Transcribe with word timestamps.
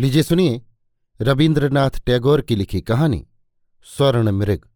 लीजिए 0.00 0.22
सुनिए 0.22 0.62
रविन्द्रनाथ 1.20 1.90
टैगोर 2.06 2.40
की 2.40 2.56
लिखी 2.56 2.80
कहानी, 2.80 3.26
स्वर्ण 3.82 4.30
मृग, 4.30 4.68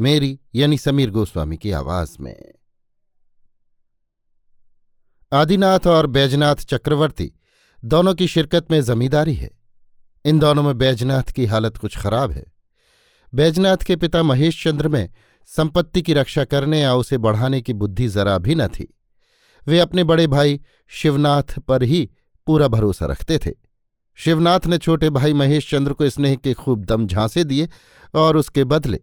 मेरी 0.00 0.40
यानी 0.54 0.78
समीर 0.78 1.10
गोस्वामी 1.10 1.56
की 1.56 1.70
आवाज़ 1.70 2.16
में। 2.20 2.52
आदिनाथ 5.32 5.86
और 5.86 6.06
बैजनाथ 6.06 6.56
चक्रवर्ती 6.56 7.32
दोनों 7.84 8.14
की 8.14 8.28
शिरकत 8.28 8.66
में 8.70 8.82
जमींदारी 8.82 9.34
है। 9.34 9.50
इन 10.24 10.38
दोनों 10.38 10.62
में 10.62 10.78
बैजनाथ 10.78 11.22
की 11.22 11.46
हालत 11.46 11.76
कुछ 11.76 11.98
खराब 11.98 12.30
है। 12.30 12.44
बैजनाथ 13.34 13.76
के 13.76 13.96
पिता 13.96 14.22
महेश 14.22 14.64
चंद्र 14.64 14.88
में 14.88 15.10
संपत्ति 15.46 16.02
की 16.02 16.14
रक्षा 16.14 16.44
करने 16.44 16.80
या 16.80 16.94
उसे 16.94 17.18
बढ़ाने 17.18 17.62
की 17.62 17.72
बुद्धि 17.72 18.08
जरा 18.08 18.38
भी 18.38 18.54
न 18.54 18.68
थी। 18.68 18.94
वे 19.66 19.78
अपने 19.78 20.04
बड़े 20.04 20.26
भाई 20.26 20.60
शिवनाथ 20.88 21.58
पर 21.58 21.82
ही 21.82 22.10
पूरा 22.46 22.68
भरोसा 22.68 23.06
रखते 23.06 23.38
थे। 23.38 23.63
शिवनाथ 24.14 24.66
ने 24.66 24.78
छोटे 24.78 25.10
भाई 25.10 25.32
महेश 25.32 25.70
चंद्र 25.70 25.92
को 25.92 26.08
स्नेह 26.10 26.34
के 26.34 26.54
खूब 26.54 26.84
दम 26.84 27.06
झांसे 27.06 27.44
दिए 27.44 27.68
और 28.14 28.36
उसके 28.36 28.64
बदले 28.64 29.00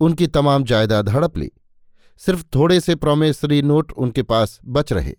उनकी 0.00 0.26
तमाम 0.26 0.64
जायदाद 0.64 1.08
हड़प 1.08 1.36
ली। 1.36 1.50
सिर्फ़ 2.18 2.44
थोड़े 2.54 2.80
से 2.80 2.94
प्रोमेसरी 2.94 3.62
नोट 3.62 3.92
उनके 3.92 4.22
पास 4.22 4.58
बच 4.64 4.92
रहे। 4.92 5.14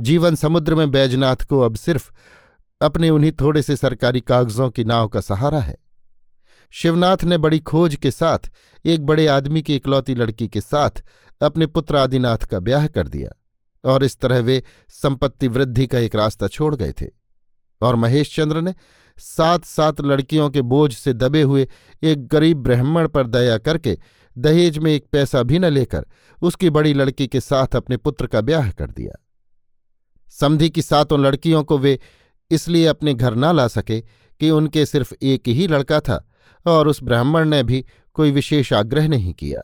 जीवन 0.00 0.34
समुद्र 0.34 0.74
में 0.74 0.90
बैजनाथ 0.90 1.36
को 1.36 1.60
अब 1.60 1.76
सिर्फ़ 1.76 2.10
अपने 2.80 3.10
उन्हीं 3.10 3.32
थोड़े 3.32 3.62
से 3.62 3.76
सरकारी 3.76 4.20
कागजों 4.20 4.70
की 4.70 4.84
नाव 4.84 5.08
का 5.08 5.20
सहारा 5.20 5.60
है। 5.60 5.76
शिवनाथ 6.70 7.24
ने 7.24 7.38
बड़ी 7.38 7.58
खोज 7.58 7.94
के 7.94 8.10
साथ 8.10 8.38
एक 8.84 9.06
बड़े 9.06 9.26
आदमी 9.26 9.62
की 9.62 9.76
इकलौती 9.76 10.14
लड़की 10.14 10.48
के 10.48 10.60
साथ 10.60 11.02
अपने 11.40 11.66
पुत्र 11.66 11.96
आदिनाथ 11.96 12.38
का 12.38 12.58
ब्याह 12.58 12.86
कर 12.86 13.08
दिया 13.08 13.30
और 13.84 14.04
इस 14.04 14.18
तरह 14.18 14.38
वे 14.38 14.62
संपत्ति 14.88 15.48
वृद्धि 15.48 15.86
का 15.86 15.98
एक 15.98 16.14
रास्ता 16.14 16.48
छोड़ 16.48 16.76
गए 16.76 16.92
थे। 16.92 17.23
और 17.80 17.96
महेश 17.96 18.34
चंद्र 18.36 18.60
ने 18.60 18.74
सात 19.18 19.64
सात 19.64 20.00
लड़कियों 20.00 20.48
के 20.50 20.62
बोझ 20.62 20.92
से 20.92 21.12
दबे 21.12 21.42
हुए 21.42 21.66
एक 22.02 22.26
गरीब 22.26 22.62
ब्राह्मण 22.62 23.08
पर 23.08 23.26
दया 23.26 23.58
करके 23.58 23.98
दहेज 24.36 24.78
में 24.78 24.90
एक 24.92 25.04
पैसा 25.12 25.42
भी 25.42 25.58
न 25.58 25.64
लेकर 25.64 26.06
उसकी 26.42 26.70
बड़ी 26.70 26.94
लड़की 26.94 27.26
के 27.26 27.40
साथ 27.40 27.76
अपने 27.76 27.96
पुत्र 27.96 28.26
का 28.26 28.40
ब्याह 28.40 28.70
कर 28.70 28.90
दिया। 28.90 29.12
समधि 30.32 30.68
की 30.70 30.82
सातों 30.82 31.20
लड़कियों 31.20 31.62
को 31.64 31.78
वे 31.78 31.98
इसलिए 32.50 32.86
अपने 32.86 33.14
घर 33.14 33.34
न 33.34 33.54
ला 33.56 33.66
सके 33.68 34.00
कि 34.00 34.50
उनके 34.50 34.86
सिर्फ़ 34.86 35.14
एक 35.22 35.48
ही 35.48 35.66
लड़का 35.66 36.00
था 36.00 36.24
और 36.66 36.88
उस 36.88 37.02
ब्राह्मण 37.02 37.48
ने 37.48 37.62
भी 37.62 37.84
कोई 38.16 38.30
विशेष 38.30 38.72
आग्रह 38.72 39.08
नहीं 39.08 39.32
किया। 39.32 39.62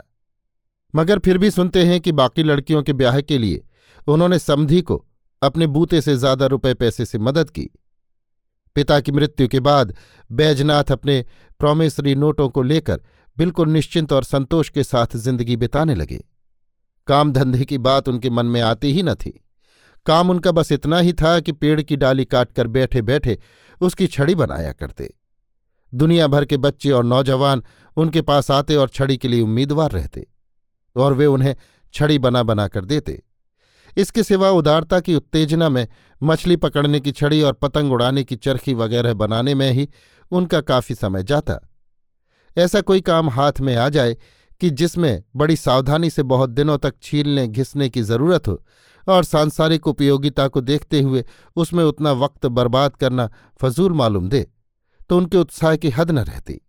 मगर 0.94 1.18
फिर 1.18 1.38
भी 1.38 1.50
सुनते 1.50 1.84
हैं 1.84 2.00
कि 2.00 2.12
बाकी 2.12 2.42
लड़कियों 2.42 2.82
के 2.82 2.92
ब्याह 2.92 3.20
के 3.20 3.38
लिए 3.38 3.62
उन्होंने 4.06 4.38
समधि 4.38 4.80
को 4.82 5.04
अपने 5.42 5.66
बूते 5.66 6.00
से 6.00 6.16
ज़्यादा 6.16 6.46
रुपए 6.46 6.74
पैसे 6.74 7.04
से 7.04 7.18
मदद 7.18 7.50
की। 7.50 7.68
पिता 8.76 9.00
की 9.00 9.12
मृत्यु 9.12 9.48
के 9.48 9.60
बाद 9.60 9.94
बैजनाथ 10.30 10.92
अपने 10.92 11.24
प्रोमिसरी 11.60 12.14
नोटों 12.14 12.48
को 12.48 12.62
लेकर 12.62 13.00
बिल्कुल 13.36 13.68
निश्चिंत 13.68 14.12
और 14.12 14.24
संतोष 14.24 14.68
के 14.68 14.84
साथ 14.84 15.16
ज़िंदगी 15.16 15.56
बिताने 15.56 15.94
लगे। 15.94 16.24
काम 17.06 17.32
धंधे 17.32 17.64
की 17.64 17.78
बात 17.78 18.08
उनके 18.08 18.30
मन 18.30 18.46
में 18.46 18.60
आती 18.60 18.92
ही 18.92 19.02
न 19.02 19.14
थी। 19.14 19.30
काम 20.06 20.30
उनका 20.30 20.52
बस 20.52 20.72
इतना 20.72 20.98
ही 20.98 21.12
था 21.12 21.38
कि 21.40 21.52
पेड़ 21.52 21.80
की 21.82 21.96
डाली 21.96 22.24
काटकर 22.24 22.66
बैठे 22.66 23.02
बैठे 23.02 23.38
उसकी 23.80 24.06
छड़ी 24.06 24.34
बनाया 24.34 24.72
करते। 24.72 25.14
दुनिया 25.92 26.26
भर 26.26 26.44
के 26.44 26.56
बच्चे 26.56 26.90
और 26.90 27.04
नौजवान 27.04 27.62
उनके 27.96 28.22
पास 28.22 28.50
आते 28.50 28.76
और 28.76 28.88
छड़ी 28.88 29.16
के 29.16 29.28
लिए 29.28 29.40
उम्मीदवार 29.40 29.90
रहते 29.90 30.26
और 30.96 31.14
वे 31.14 31.26
उन्हें 31.26 31.54
छड़ी 31.94 32.18
बना 32.18 32.42
बना 32.42 32.68
कर 32.68 32.84
देते। 32.84 33.22
इसके 33.96 34.22
सिवा 34.22 34.50
उदारता 34.50 35.00
की 35.00 35.14
उत्तेजना 35.14 35.68
में 35.68 35.86
मछली 36.22 36.56
पकड़ने 36.56 37.00
की 37.00 37.12
छड़ी 37.12 37.40
और 37.42 37.52
पतंग 37.52 37.92
उड़ाने 37.92 38.24
की 38.24 38.36
चरखी 38.36 38.74
वगैरह 38.74 39.14
बनाने 39.14 39.54
में 39.54 39.70
ही 39.70 39.88
उनका 40.32 40.60
काफ़ी 40.60 40.94
समय 40.94 41.22
जाता। 41.22 41.58
ऐसा 42.56 42.80
कोई 42.80 43.00
काम 43.00 43.30
हाथ 43.30 43.60
में 43.60 43.74
आ 43.76 43.88
जाए 43.88 44.16
कि 44.60 44.70
जिसमें 44.70 45.22
बड़ी 45.36 45.56
सावधानी 45.56 46.10
से 46.10 46.22
बहुत 46.22 46.50
दिनों 46.50 46.78
तक 46.78 46.94
छीलने, 47.02 47.46
घिसने 47.48 47.88
की 47.88 48.02
ज़रूरत 48.02 48.48
हो 48.48 48.62
और 49.06 49.24
सांसारिक 49.24 49.86
उपयोगिता 49.86 50.46
को 50.48 50.60
देखते 50.60 51.00
हुए 51.00 51.24
उसमें 51.56 51.84
उतना 51.84 52.12
वक्त 52.14 52.46
बर्बाद 52.48 52.96
करना 52.96 53.28
फजूल 53.60 53.92
मालूम 53.92 54.28
दे 54.28 54.46
तो 55.10 55.16
उनके 55.16 55.36
उत्साह 55.36 55.76
की 55.76 55.90
हद 55.90 56.10
न 56.10 56.18
रहती। 56.18 56.60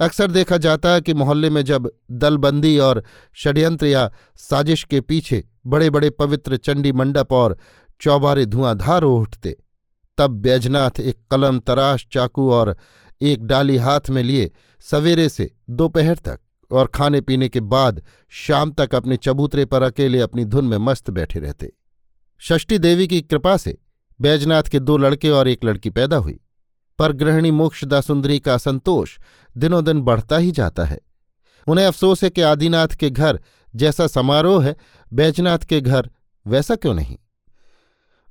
अक्सर 0.00 0.30
देखा 0.30 0.56
जाता 0.56 0.88
है 0.88 1.00
कि 1.00 1.14
मोहल्ले 1.14 1.50
में 1.50 1.62
जब 1.64 1.90
दलबंदी 2.10 2.78
और 2.78 3.02
षड्यंत्र 3.34 3.86
या 3.86 4.10
साजिश 4.36 4.84
के 4.84 5.00
पीछे 5.00 5.42
बड़े 5.66 5.90
बड़े 5.90 6.10
पवित्र 6.10 6.56
चंडी 6.56 6.92
मंडप 6.92 7.32
और 7.32 7.56
चौबारे 8.00 8.46
धुआंधार 8.46 9.02
उठते, 9.02 9.56
तब 10.18 10.30
बैजनाथ 10.30 11.00
एक 11.00 11.18
कलम 11.30 11.58
तराश 11.58 12.06
चाकू 12.12 12.50
और 12.50 12.76
एक 13.22 13.44
डाली 13.44 13.76
हाथ 13.76 14.10
में 14.10 14.22
लिए 14.22 14.50
सवेरे 14.80 15.28
से 15.28 15.50
दोपहर 15.70 16.16
तक 16.16 16.40
और 16.70 16.86
खाने 16.86 17.20
पीने 17.20 17.48
के 17.48 17.60
बाद 17.60 18.02
शाम 18.30 18.70
तक 18.70 18.94
अपने 18.94 19.16
चबूतरे 19.16 19.64
पर 19.64 19.82
अकेले 19.82 20.20
अपनी 20.20 20.44
धुन 20.44 20.64
में 20.64 20.78
मस्त 20.78 21.10
बैठे 21.10 21.40
रहते। 21.40 21.72
षष्ठी 22.40 22.78
देवी 22.78 23.06
की 23.08 23.20
कृपा 23.20 23.56
से 23.56 23.78
बैजनाथ 24.20 24.62
के 24.62 24.80
दो 24.80 24.96
लड़के 24.96 25.30
और 25.30 25.48
एक 25.48 25.64
लड़की 25.64 25.90
पैदा 25.90 26.16
हुई। 26.16 26.40
पर 26.98 27.12
गृहिणी 27.12 27.50
मोक्षदा 27.50 28.00
सुंदरी 28.00 28.38
का 28.38 28.56
संतोष 28.56 29.18
दिनों 29.56 29.84
दिन 29.84 30.00
बढ़ता 30.00 30.36
ही 30.36 30.50
जाता 30.50 30.84
है। 30.84 31.00
उन्हें 31.68 31.86
अफसोस 31.86 32.24
है 32.24 32.30
कि 32.30 32.40
आदिनाथ 32.40 32.88
के 32.88 33.10
घर 33.10 33.40
जैसा 33.76 34.06
समारोह 34.06 34.64
है, 34.64 34.76
बैजनाथ 35.12 35.58
के 35.58 35.80
घर 35.80 36.10
वैसा 36.46 36.76
क्यों 36.76 36.94
नहीं? 36.94 37.16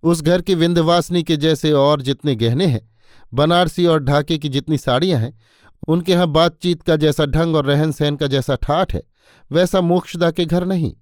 उस 0.03 0.21
घर 0.21 0.41
की 0.41 0.55
विंध्यवासिनी 0.55 1.23
के 1.23 1.37
जैसे 1.37 1.71
और 1.71 2.01
जितने 2.01 2.35
गहने 2.35 2.65
हैं, 2.65 2.91
बनारसी 3.33 3.85
और 3.85 4.03
ढाके 4.03 4.37
की 4.37 4.49
जितनी 4.49 4.77
साड़ियाँ 4.77 5.19
हैं, 5.19 5.39
उनके 5.87 6.11
यहाँ 6.11 6.27
बातचीत 6.27 6.81
का 6.81 6.95
जैसा 6.95 7.25
ढंग 7.25 7.55
और 7.55 7.65
रहन 7.65 7.91
सहन 7.91 8.15
का 8.15 8.27
जैसा 8.27 8.55
ठाठ 8.55 8.93
है, 8.93 9.03
वैसा 9.51 9.81
मोक्षदा 9.81 10.31
के 10.31 10.45
घर 10.45 10.65
नहीं। 10.65 10.95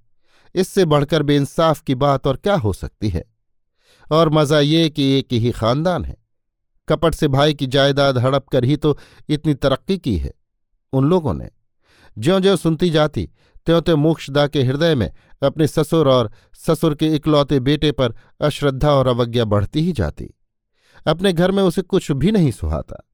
इससे 0.55 0.85
बढ़कर 0.85 1.23
बेइंसाफ 1.23 1.81
की 1.81 1.95
बात 1.95 2.27
और 2.27 2.35
क्या 2.35 2.55
हो 2.55 2.73
सकती 2.73 3.09
है? 3.09 3.25
और 4.11 4.29
मज़ा 4.29 4.59
ये 4.59 4.89
कि 4.89 5.19
एक 5.19 5.27
ही 5.33 5.51
खानदान 5.51 6.05
है। 6.05 6.22
कपट 6.87 7.15
से 7.15 7.27
भाई 7.27 7.53
की 7.53 7.67
जायदाद 7.67 8.17
हड़प 8.17 8.47
कर 8.47 8.65
ही 8.65 8.77
तो 8.77 8.97
इतनी 9.29 9.53
तरक्की 9.53 9.97
की 9.97 10.17
है। 10.17 10.33
उन 10.93 11.09
लोगों 11.09 11.33
ने 11.33 11.49
ज्यो 12.17 12.39
ज्यो 12.39 12.55
सुनती 12.55 12.89
जाती 12.89 13.29
त्यों 13.65 13.81
त्यों 13.81 13.97
मोक्षदा 13.97 14.47
के 14.47 14.63
हृदय 14.63 14.95
में 14.95 15.11
अपने 15.43 15.67
ससुर 15.67 16.09
और 16.09 16.31
ससुर 16.57 16.95
के 16.95 17.07
इकलौते 17.07 17.59
बेटे 17.59 17.91
पर 17.91 18.15
अश्रद्धा 18.41 18.91
और 18.91 19.07
अवज्ञा 19.07 19.45
बढ़ती 19.45 19.81
ही 19.81 19.91
जाती। 19.91 20.29
अपने 21.07 21.33
घर 21.33 21.51
में 21.51 21.63
उसे 21.63 21.81
कुछ 21.81 22.11
भी 22.11 22.31
नहीं 22.31 22.51
सुहाता। 22.51 23.07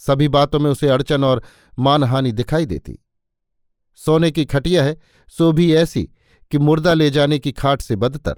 सभी 0.00 0.28
बातों 0.28 0.58
में 0.58 0.70
उसे 0.70 0.88
अड़चन 0.88 1.24
और 1.24 1.42
मानहानि 1.78 2.32
दिखाई 2.32 2.66
देती। 2.66 2.98
सोने 3.94 4.30
की 4.30 4.44
खटिया 4.44 4.84
है, 4.84 4.96
सो 5.28 5.52
भी 5.52 5.74
ऐसी 5.74 6.02
कि 6.50 6.58
मुर्दा 6.58 6.94
ले 6.94 7.10
जाने 7.10 7.38
की 7.38 7.52
खाट 7.52 7.82
से 7.82 7.96
बदतर, 7.96 8.34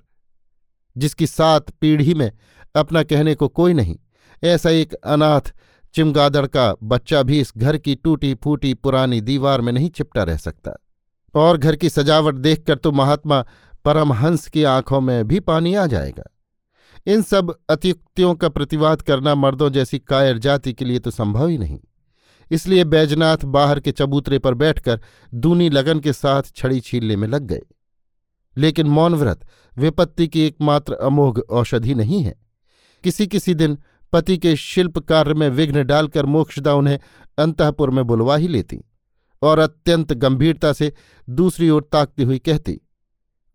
जिसकी 0.97 1.27
सात 1.27 1.71
पीढ़ी 1.71 2.15
में 2.15 2.31
अपना 2.75 3.03
कहने 3.03 3.35
को 3.35 3.49
कोई 3.49 3.75
नहीं 3.75 3.97
ऐसा 4.45 4.71
एक 4.71 4.95
अनाथ 4.95 5.55
चिमगादड़ 5.95 6.47
का 6.47 6.75
बच्चा 6.83 7.23
भी 7.23 7.41
इस 7.41 7.53
घर 7.57 7.77
की 7.77 7.95
टूटी 7.95 8.35
फूटी 8.35 8.75
पुरानी 8.75 9.21
दीवार 9.21 9.61
में 9.61 9.73
नहीं 9.73 9.91
चिपटा 9.91 10.23
रह 10.23 10.37
सकता। 10.37 10.73
और 11.35 11.57
घर 11.57 11.77
की 11.77 11.91
सजावट 11.91 12.35
देखकर 12.35 12.75
तो 12.75 12.93
महात्मा 12.93 13.47
परमहंस 13.85 14.49
की 14.49 14.65
आँखों 14.65 15.01
में 15.01 15.29
भी 15.29 15.41
पानी 15.41 15.75
आ 15.75 15.87
जाएगा। 15.87 16.23
इन 17.07 17.23
सब 17.23 17.59
अतियुक्तियों 17.71 18.35
का 18.35 18.49
प्रतिवाद 18.49 19.03
करना 19.03 19.35
मर्दों 19.35 19.71
जैसी 19.71 19.99
कायर 19.99 20.39
जाति 20.39 20.73
के 20.73 20.85
लिए 20.85 20.99
तो 20.99 21.11
संभव 21.11 21.49
ही 21.49 21.59
नहीं। 21.59 21.79
इसलिए 22.51 22.85
बैजनाथ 22.85 23.45
बाहर 23.45 23.81
के 23.81 23.93
चबूतरे 23.93 24.39
पर 24.39 24.55
बैठकर 24.55 25.01
दूनी 25.35 25.71
लगन 25.71 26.01
के 26.01 26.13
साथ 26.13 26.43
छड़ी 26.57 26.81
छीलने 26.81 27.17
में 27.17 27.29
लग 27.29 27.43
गए। 27.43 27.63
लेकिन 28.57 28.87
मौनव्रत, 28.87 29.47
विपत्ति 29.79 30.29
की 30.29 30.41
एकमात्र 30.41 30.95
अमोघ 30.95 31.41
औषधि 31.41 31.95
नहीं 31.95 32.23
है। 32.23 32.35
किसी 33.05 33.27
किसी 33.27 33.55
दिन 33.55 33.79
पति 34.13 34.39
के 34.39 34.57
शिल्प 34.57 34.99
कार्य 34.99 35.35
में 35.35 35.49
विघ्न 35.49 35.85
डालकर 35.85 36.27
मोक्षदा 36.27 36.75
उन्हें 36.75 36.99
अंतपुर 37.39 37.91
में 37.91 38.05
बुलवा 38.05 38.37
ही 38.37 38.49
लेती 38.49 38.85
और 39.43 39.59
अत्यंत 39.59 40.13
गंभीरता 40.13 40.73
से 40.73 40.93
दूसरी 41.29 41.71
ओर 41.71 41.89
ताकती 41.93 42.23
हुई 42.23 42.39
कहती, 42.39 42.81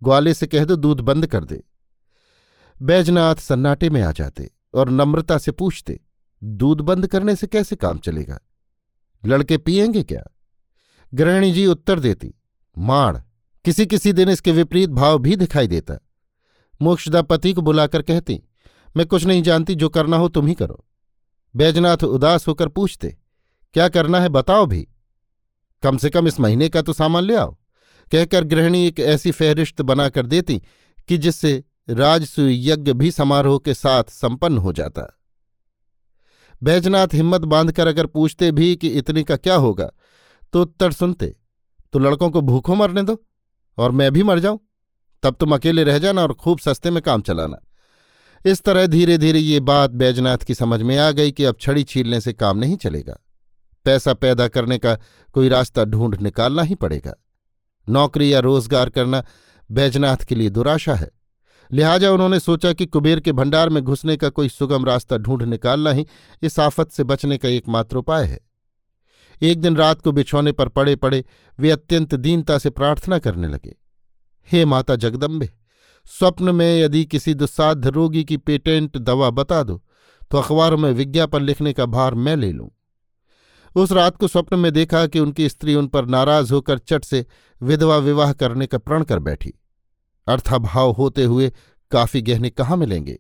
ग्वाले 0.04 0.34
से 0.34 0.48
कह 0.48 0.66
दो, 0.66 0.76
दूध 0.76 1.00
बंद 1.00 1.28
कर 1.28 1.44
दे। 1.44 1.64
बैजनाथ 2.82 3.36
सन्नाटे 3.36 3.90
में 3.90 4.02
आ 4.02 4.12
जाते 4.12 4.52
और 4.74 4.90
नम्रता 4.90 5.38
से 5.38 5.52
पूछते, 5.52 6.00
दूध 6.44 6.82
बंद 6.82 7.08
करने 7.08 7.36
से 7.36 7.48
कैसे 7.48 7.76
काम 7.76 7.98
चलेगा? 7.98 8.40
लड़के 9.26 9.58
पिएँगे 9.58 10.04
क्या? 10.04 10.24
गृहिणी 11.14 11.52
जी 11.52 11.66
उत्तर 11.66 12.00
देती 12.00 12.34
माण 12.78 13.22
किसी 13.66 13.86
किसी 13.86 14.14
दिन 14.14 14.30
इसके 14.30 14.52
विपरीत 14.52 14.90
भाव 14.90 15.20
भी 15.20 15.36
दिखाई 15.36 15.68
देता। 15.68 15.98
मोक्षदा 16.82 17.22
पति 17.22 17.54
को 17.54 17.62
बुलाकर 17.62 18.02
कहती 18.02 18.44
मैं 18.96 19.06
कुछ 19.06 19.26
नहीं 19.26 19.42
जानती, 19.44 19.76
जो 19.76 19.90
करना 19.90 20.18
हो 20.18 20.30
तुम 20.30 20.48
ही 20.48 20.54
करो। 20.54 20.84
बैजनाथ 21.56 22.04
उदास 22.04 22.48
होकर 22.48 22.68
पूछते, 22.70 23.16
क्या 23.76 23.88
करना 23.90 24.20
है 24.20 24.30
बताओ 24.30 24.66
भी। 24.66 24.88
कम 25.84 25.98
से 25.98 26.10
कम 26.10 26.28
इस 26.28 26.40
महीने 26.40 26.70
का 26.70 26.82
तो 26.82 26.94
सामान 26.94 27.24
ले 27.24 27.36
आओ। 27.36 27.56
कहकर 28.12 28.44
गृहिणी 28.44 28.86
एक 28.88 29.00
ऐसी 29.00 29.32
फहरिस्त 29.32 29.82
बनाकर 29.82 30.26
देती, 30.26 30.62
कि 31.10 31.18
जिससे 31.18 31.64
राजसु 31.90 32.42
यज्ञ 32.42 32.94
भी 32.94 33.12
समारोह 33.12 33.60
के 33.60 33.74
साथ 33.74 34.04
संपन्न 34.12 34.58
हो 34.58 34.74
जाता। 34.74 35.14
बैजनाथ 36.62 37.14
हिम्मत 37.14 37.42
बांधकर 37.44 37.88
अगर 37.88 38.06
पूछते 38.06 38.52
भी 38.52 38.76
कि 38.76 38.88
इतने 38.90 39.24
का 39.24 39.36
क्या 39.38 39.56
होगा 39.56 39.90
तो 40.54 40.62
उत्तर 40.62 40.92
सुनते 40.92 41.36
तो 41.94 42.00
लड़कों 42.00 42.30
को 42.30 42.42
भूखों 42.42 42.76
मरने 42.76 43.04
दो, 43.04 43.22
और 43.78 43.92
मैं 43.92 44.12
भी 44.12 44.24
मर 44.24 44.40
जाऊँ। 44.40 44.60
तब 45.24 45.36
तुम 45.36 45.56
अकेले 45.56 45.84
रह 45.84 45.98
जाना 46.00 46.22
और 46.22 46.34
खूब 46.34 46.60
सस्ते 46.60 46.92
में 46.92 47.02
काम 47.04 47.22
चलाना। 47.22 47.58
इस 48.48 48.62
तरह 48.62 48.86
धीरे 48.88 49.18
धीरे 49.18 49.40
ये 49.40 49.60
बात 49.60 49.92
बैजनाथ 49.92 50.38
की 50.38 50.54
समझ 50.54 50.82
में 50.82 50.98
आ 50.98 51.10
गई 51.12 51.32
कि 51.32 51.44
अब 51.44 51.56
छड़ी 51.62 51.84
छीलने 51.84 52.20
से 52.22 52.34
काम 52.34 52.58
नहीं 52.58 52.76
चलेगा। 52.78 53.18
पैसा 53.86 54.14
पैदा 54.14 54.48
करने 54.48 54.78
का 54.78 54.96
कोई 55.34 55.50
रास्ता 55.50 55.84
ढूंढ 55.86 56.16
निकालना 56.22 56.62
ही 56.62 56.76
पड़ेगा। 56.76 57.14
नौकरी 57.88 58.34
या 58.34 58.40
रोज़गार 58.40 58.90
करना 58.90 59.24
बैजनाथ 59.70 60.18
के 60.18 60.36
लिए 60.36 60.50
दुराशा 60.50 60.96
है। 60.96 61.10
लिहाजा 61.72 62.12
उन्होंने 62.12 62.40
सोचा 62.40 62.74
कि 62.74 62.86
कुबेर 62.86 63.20
के 63.20 63.32
भंडार 63.32 63.70
में 63.70 63.84
घुसने 63.84 64.18
का 64.18 64.30
कोई 64.30 64.50
सुगम 64.50 64.86
रास्ता 64.86 65.18
ढूंढ 65.18 65.44
निकालना 65.44 65.92
ही 65.92 66.08
इस 66.42 66.60
आफत 66.60 66.92
से 66.92 67.04
बचने 67.04 67.38
का 67.38 67.50
एकमात्र 67.50 67.98
उपाय 67.98 68.26
है। 68.26 68.40
एक 69.42 69.62
दिन 69.62 69.76
रात 69.76 70.02
को 70.02 70.12
बिछौने 70.12 70.52
पर 70.52 70.70
पड़े 70.70 70.96
पड़े 70.96 71.24
वे 71.60 71.72
अत्यंत 71.72 72.16
दीनता 72.16 72.58
से 72.58 72.70
प्रार्थना 72.70 73.20
करने 73.20 73.48
लगे। 73.48 73.76
हे 74.50 74.66
माता 74.66 74.96
जगदम्बे 74.96 75.50
स्वप्न 76.10 76.56
में 76.56 76.80
यदि 76.80 77.06
किसी 77.06 77.34
दुस्साध्य 77.34 77.90
रोगी 77.90 78.24
की 78.24 78.38
पेटेंट 78.38 78.98
दवा 78.98 79.30
बता 79.30 79.62
दो 79.64 79.82
तो 80.32 80.38
अखबारों 80.38 80.78
में 80.78 80.92
विज्ञापन 80.92 81.42
लिखने 81.42 81.74
का 81.74 81.86
भार 81.86 82.16
मैं 82.16 82.36
ले 82.36 82.52
लूँ। 82.52 82.70
उस 83.76 83.92
रात 83.92 84.18
को 84.18 84.28
स्वप्न 84.28 84.60
में 84.60 84.72
देखा 84.74 85.06
कि 85.08 85.20
उनकी 85.20 85.50
स्त्री 85.50 85.76
उन 85.76 85.88
पर 85.88 86.06
नाराज़ 86.06 86.54
होकर 86.54 86.78
चट 86.78 87.04
से 87.04 87.26
विधवा 87.62 87.98
विवाह 87.98 88.34
करने 88.34 88.68
का 88.68 88.78
प्रण 88.78 89.04
कर 89.04 89.20
बैठी। 89.20 89.54
अर्थाभाव 90.28 90.92
होते 90.92 91.24
हुए 91.24 91.52
काफ़ी 91.92 92.22
गहने 92.22 92.50
कहाँ 92.50 92.78
मिलेंगे? 92.78 93.20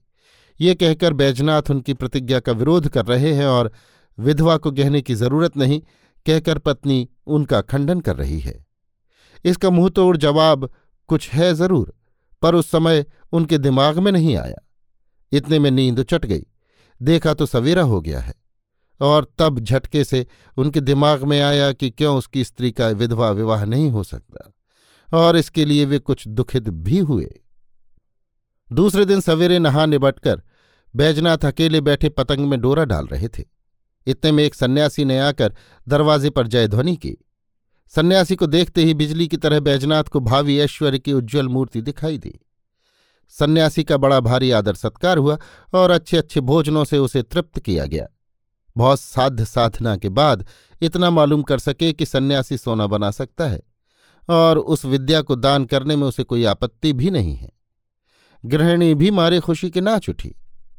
ये 0.59 0.75
कहकर 0.75 1.13
बैजनाथ 1.13 1.69
उनकी 1.69 1.93
प्रतिज्ञा 1.93 2.39
का 2.39 2.51
विरोध 2.51 2.87
कर 2.89 3.05
रहे 3.05 3.33
हैं 3.33 3.45
और 3.45 3.71
विधवा 4.17 4.57
को 4.57 4.71
गहने 4.71 5.01
की 5.01 5.15
ज़रूरत 5.15 5.57
नहीं, 5.57 5.81
कहकर 6.25 6.57
पत्नी 6.57 7.07
उनका 7.27 7.61
खंडन 7.61 7.99
कर 7.99 8.15
रही 8.15 8.39
है। 8.39 8.65
इसका 9.45 9.69
मुँह 9.69 9.89
तोड़ 9.89 10.17
जवाब, 10.17 10.69
कुछ 11.09 11.29
है 11.29 11.53
ज़रूर। 11.53 11.96
पर 12.41 12.55
उस 12.55 12.71
समय 12.71 13.05
उनके 13.31 13.57
दिमाग 13.57 13.99
में 13.99 14.11
नहीं 14.11 14.37
आया। 14.37 14.67
इतने 15.31 15.59
में 15.59 15.71
नींद 15.71 16.03
चट 16.03 16.25
गई। 16.25 16.43
देखा 17.01 17.33
तो 17.33 17.45
सवेरा 17.45 17.83
हो 17.83 18.01
गया 18.01 18.19
है। 18.19 18.33
और 19.01 19.33
तब 19.37 19.59
झटके 19.59 20.03
से 20.03 20.27
उनके 20.57 20.81
दिमाग 20.81 21.23
में 21.23 21.41
आया 21.41 21.71
कि 21.71 21.89
क्यों 21.89 22.17
उसकी 22.17 22.43
स्त्री 22.43 22.71
का 22.71 22.87
विधवा 22.87 23.31
विवाह 23.31 23.65
नहीं 23.65 23.91
हो 23.91 24.03
सकता 24.03 24.53
और 25.17 25.37
इसके 25.37 25.65
लिए 25.65 25.85
वे 25.85 25.99
कुछ 25.99 26.27
दुखित 26.27 26.69
भी 26.69 26.99
हुए। 26.99 27.41
दूसरे 28.71 29.05
दिन 29.05 29.21
सवेरे 29.21 29.59
नहा 29.59 29.85
निबटकर 29.85 30.41
बैजनाथ 30.95 31.37
अकेले 31.37 31.81
बैठे 31.81 32.09
पतंग 32.09 32.47
में 32.47 32.61
डोरा 32.61 32.85
डाल 32.85 33.07
रहे 33.07 33.27
थे। 33.27 33.43
इतने 34.07 34.31
में 34.31 34.43
एक 34.43 34.55
सन्यासी 34.55 35.05
ने 35.05 35.19
आकर 35.19 35.55
दरवाजे 35.87 36.29
पर 36.29 36.47
जयध्वनि 36.47 36.95
की। 36.95 37.26
सन्यासी 37.95 38.35
को 38.35 38.47
देखते 38.47 38.83
ही 38.83 38.93
बिजली 38.93 39.27
की 39.27 39.37
तरह 39.37 39.59
बैजनाथ 39.59 40.03
को 40.03 40.19
भावी 40.19 40.59
ऐश्वर्य 40.59 40.99
की 40.99 41.13
उज्ज्वल 41.13 41.47
मूर्ति 41.47 41.81
दिखाई 41.81 42.17
दी। 42.17 42.39
सन्यासी 43.29 43.83
का 43.83 43.97
बड़ा 43.97 44.19
भारी 44.19 44.51
आदर 44.51 44.73
सत्कार 44.73 45.17
हुआ 45.17 45.37
और 45.73 45.91
अच्छे 45.91 46.17
अच्छे 46.17 46.41
भोजनों 46.41 46.83
से 46.83 46.97
उसे 46.97 47.23
तृप्त 47.23 47.59
किया 47.59 47.85
गया। 47.85 48.07
बहुत 48.77 48.99
साध्य 48.99 49.45
साधना 49.45 49.97
के 49.97 50.09
बाद 50.09 50.47
इतना 50.81 51.09
मालूम 51.09 51.41
कर 51.41 51.59
सके 51.59 51.93
कि 51.93 52.05
सन्यासी 52.05 52.57
सोना 52.57 52.87
बना 52.87 53.11
सकता 53.11 53.47
है 53.47 53.61
और 54.29 54.57
उस 54.57 54.85
विद्या 54.85 55.21
को 55.21 55.35
दान 55.35 55.65
करने 55.65 55.95
में 55.95 56.07
उसे 56.07 56.23
कोई 56.23 56.43
आपत्ति 56.43 56.93
भी 56.93 57.11
नहीं 57.11 57.35
है। 57.35 57.51
गृहिणी 58.45 58.95
भी 58.95 59.11
मारे 59.11 59.39
खुशी 59.39 59.69
के 59.69 59.81
नाच 59.81 60.09
उठी। 60.09 60.35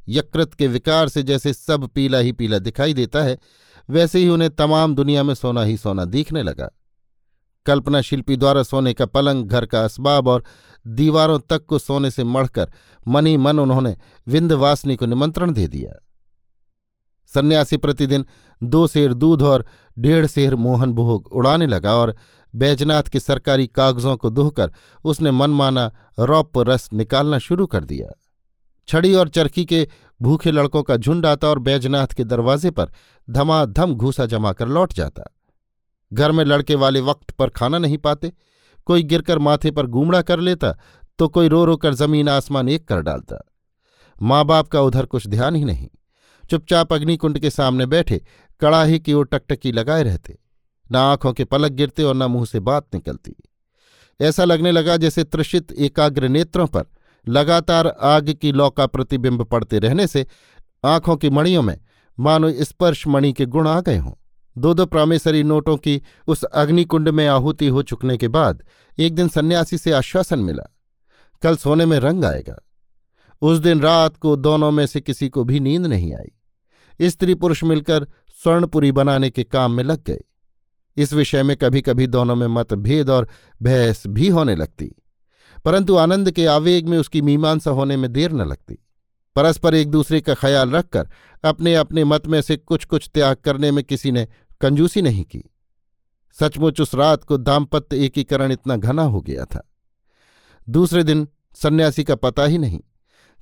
यकृत 0.09 0.55
के 0.55 0.67
विकार 0.67 1.09
से 1.09 1.23
जैसे 1.23 1.53
सब 1.53 1.89
पीला 1.89 2.19
ही 2.19 2.33
पीला 2.33 2.59
दिखाई 2.59 2.95
देता 2.95 3.23
है, 3.23 3.39
वैसे 3.91 4.19
ही 4.19 4.29
उन्हें 4.29 4.51
तमाम 4.51 4.95
दुनिया 4.95 5.23
में 5.23 5.35
सोना 5.35 5.63
ही 5.63 5.77
सोना 5.77 6.05
दिखने 6.05 6.43
लगा। 6.43 6.71
कल्पना 7.69 8.01
शिल्पी 8.01 8.37
द्वारा 8.37 8.63
सोने 8.63 8.93
का 8.95 9.07
पलंग, 9.07 9.45
घर 9.45 9.67
का 9.67 9.85
असबाब 9.85 10.29
और 10.29 10.45
दीवारों 10.85 11.39
तक 11.51 11.65
को 11.67 11.79
सोने 11.79 12.11
से 12.11 12.25
मढ़कर 12.25 12.73
मनी 13.07 13.37
मन 13.37 13.59
उन्होंने 13.59 13.97
विंध्यवासिनी 14.27 14.97
को 14.97 15.07
निमंत्रण 15.07 15.53
दे 15.53 15.67
दिया। 15.69 15.93
सन्यासी 17.33 17.77
प्रतिदिन 17.77 18.25
दो 18.63 18.87
सेर 18.87 19.13
दूध 19.15 19.43
और 19.43 19.67
डेढ़ 19.97 20.27
सेर 20.27 20.55
मोहन 20.57 20.93
भोग 20.93 21.27
उड़ाने 21.33 21.67
लगा 21.67 21.95
और 21.95 22.17
बैजनाथ 22.55 23.03
के 23.03 23.21
सरकारी 23.21 23.67
कागजों 23.67 24.17
को 24.17 24.31
दोहकर 24.31 24.73
उसने 25.05 25.31
मनमाना 25.31 25.91
रौप 26.19 26.59
रस 26.59 26.89
निकालना 26.93 27.39
शुरू 27.39 27.67
कर 27.67 27.85
दिया। 27.85 28.09
छड़ी 28.89 29.15
और 29.15 29.29
चरखी 29.29 29.65
के 29.65 29.87
भूखे 30.21 30.51
लड़कों 30.51 30.83
का 30.83 30.97
झुंड 30.97 31.27
आता 31.27 31.49
और 31.49 31.59
बैजनाथ 31.59 32.15
के 32.17 32.25
दरवाजे 32.25 32.71
पर 32.71 32.93
धमाधम 33.29 33.95
घूसा 33.95 34.27
जमा 34.27 34.53
कर 34.53 34.69
लौट 34.69 34.93
जाता। 34.93 35.25
घर 36.13 36.33
में 36.33 36.45
लड़के 36.45 36.75
वाले 36.75 37.01
वक्त 37.01 37.31
पर 37.31 37.49
खाना 37.49 37.79
नहीं 37.79 37.99
पाते, 37.99 38.33
कोई 38.87 39.03
गिरकर 39.03 39.39
माथे 39.39 39.71
पर 39.71 39.87
गूमड़ा 39.87 40.23
कर 40.23 40.41
लेता 40.41 40.77
तो 41.19 41.29
कोई 41.29 41.49
रो 41.49 41.65
रो 41.65 41.77
कर 41.77 41.95
ज़मीन 41.95 42.29
आसमान 42.29 42.69
एक 42.69 42.87
कर 42.89 43.01
डालता। 43.01 43.45
माँ 44.17 44.45
बाप 44.45 44.69
का 44.69 44.81
उधर 44.81 45.07
कुछ 45.07 45.27
ध्यान 45.27 45.57
ही 45.57 45.65
नहीं। 45.65 45.89
चुपचाप 46.45 46.93
अग्निकुंड 46.93 47.39
के 47.39 47.51
सामने 47.51 47.87
बैठे, 47.87 48.21
कड़ाही 48.61 48.99
की 48.99 49.13
ओर 49.13 49.27
टकटकी 49.27 49.73
लगाए 49.73 50.03
रहते। 50.03 50.39
न 50.91 50.97
आँखों 50.97 51.33
के 51.33 51.45
पलक 51.45 51.73
गिरते 51.73 52.03
और 52.03 52.15
न 52.15 52.23
मुँह 52.23 52.45
से 52.45 52.61
बात 52.61 52.87
निकलती। 52.95 53.35
ऐसा 54.21 54.45
लगने 54.45 54.73
लगा 54.73 54.97
जैसे 54.97 55.25
त्रिषित 55.25 55.73
एकाग्र 55.73 56.29
नेत्रों 56.29 56.67
पर 56.67 56.85
लगातार 57.27 57.87
आग 57.87 58.31
की 58.33 58.53
लौ 58.53 58.71
का 58.71 58.87
प्रतिबिंब 58.87 59.45
पड़ते 59.45 59.79
रहने 59.79 60.07
से 60.07 60.27
आँखों 60.85 61.17
की 61.17 61.31
मणियों 61.31 61.63
में 61.63 61.79
मानो 62.19 62.51
स्पर्श 62.53 63.07
मणि 63.07 63.33
के 63.33 63.47
गुण 63.47 63.69
आ 63.69 63.81
गए 63.81 63.99
हों। 63.99 64.13
दो 64.59 64.73
दो 64.75 64.87
प्रामेसरी 64.87 65.43
नोटों 65.43 65.77
की 65.77 66.01
उस 66.29 66.43
अग्निकुंड 66.45 67.09
में 67.09 67.27
आहुति 67.27 67.69
हो 67.69 67.83
चुकने 67.83 68.17
के 68.17 68.29
बाद 68.29 68.63
एक 68.99 69.15
दिन 69.15 69.29
सन्यासी 69.29 69.79
से 69.79 69.93
आश्वासन 69.93 70.39
मिला, 70.39 70.63
कल 71.43 71.57
सोने 71.57 71.87
में 71.87 71.99
रंग 71.99 72.25
आएगा। 72.25 72.59
उस 73.43 73.59
दिन 73.59 73.81
रात 73.81 74.17
को 74.17 74.37
दोनों 74.37 74.71
में 74.71 74.87
से 74.87 75.01
किसी 75.01 75.29
को 75.29 75.45
भी 75.45 75.61
नींद 75.61 75.87
नहीं 75.87 76.15
आई। 76.15 77.09
स्त्री 77.09 77.35
पुरुष 77.35 77.63
मिलकर 77.65 78.07
स्वर्णपुरी 78.43 78.93
बनाने 78.93 79.31
के 79.31 79.45
काम 79.45 79.73
में 79.73 79.85
लग 79.85 80.03
गए। 80.05 80.21
इस 80.97 81.13
विषय 81.13 81.43
में 81.43 81.57
कभी 81.57 81.81
कभी 81.81 82.07
दोनों 82.07 82.35
में 82.37 82.47
मतभेद 82.47 83.11
और 83.11 83.29
बहस 83.63 84.07
भी 84.07 84.29
होने 84.29 84.57
लगती, 84.57 84.95
परंतु 85.65 85.97
आनंद 85.97 86.31
के 86.31 86.47
आवेग 86.47 86.89
में 86.89 86.99
उसकी 86.99 87.23
मीमांसा 87.23 87.71
होने 87.71 87.97
में 87.97 88.13
देर 88.13 88.33
न 88.33 88.47
लगती। 88.47 88.79
परस्पर 89.37 89.75
एक 89.75 89.91
दूसरे 89.91 90.21
का 90.21 90.35
ख्याल 90.35 90.71
रखकर 90.71 91.09
अपने 91.45 91.75
अपने 91.75 92.05
मत 92.05 92.27
में 92.27 92.41
से 92.43 92.57
कुछ 92.57 92.85
कुछ 92.85 93.09
त्याग 93.15 93.37
करने 93.37 93.71
में 93.71 93.83
किसी 93.85 94.13
ने 94.13 94.27
कंजूसी 94.61 95.03
नहीं 95.03 95.25
की। 95.25 95.43
सचमुच 96.37 96.81
उस 96.81 96.95
रात 96.95 97.25
को 97.25 97.37
दाम्पत्य 97.37 98.05
एकीकरण 98.05 98.53
इतना 98.53 98.77
घना 98.77 99.03
हो 99.03 99.21
गया 99.21 99.45
था। 99.45 99.69
दूसरे 100.69 101.03
दिन 101.05 101.27
सन्यासी 101.57 102.05
का 102.05 102.15
पता 102.15 102.45
ही 102.45 102.59
नहीं। 102.59 102.81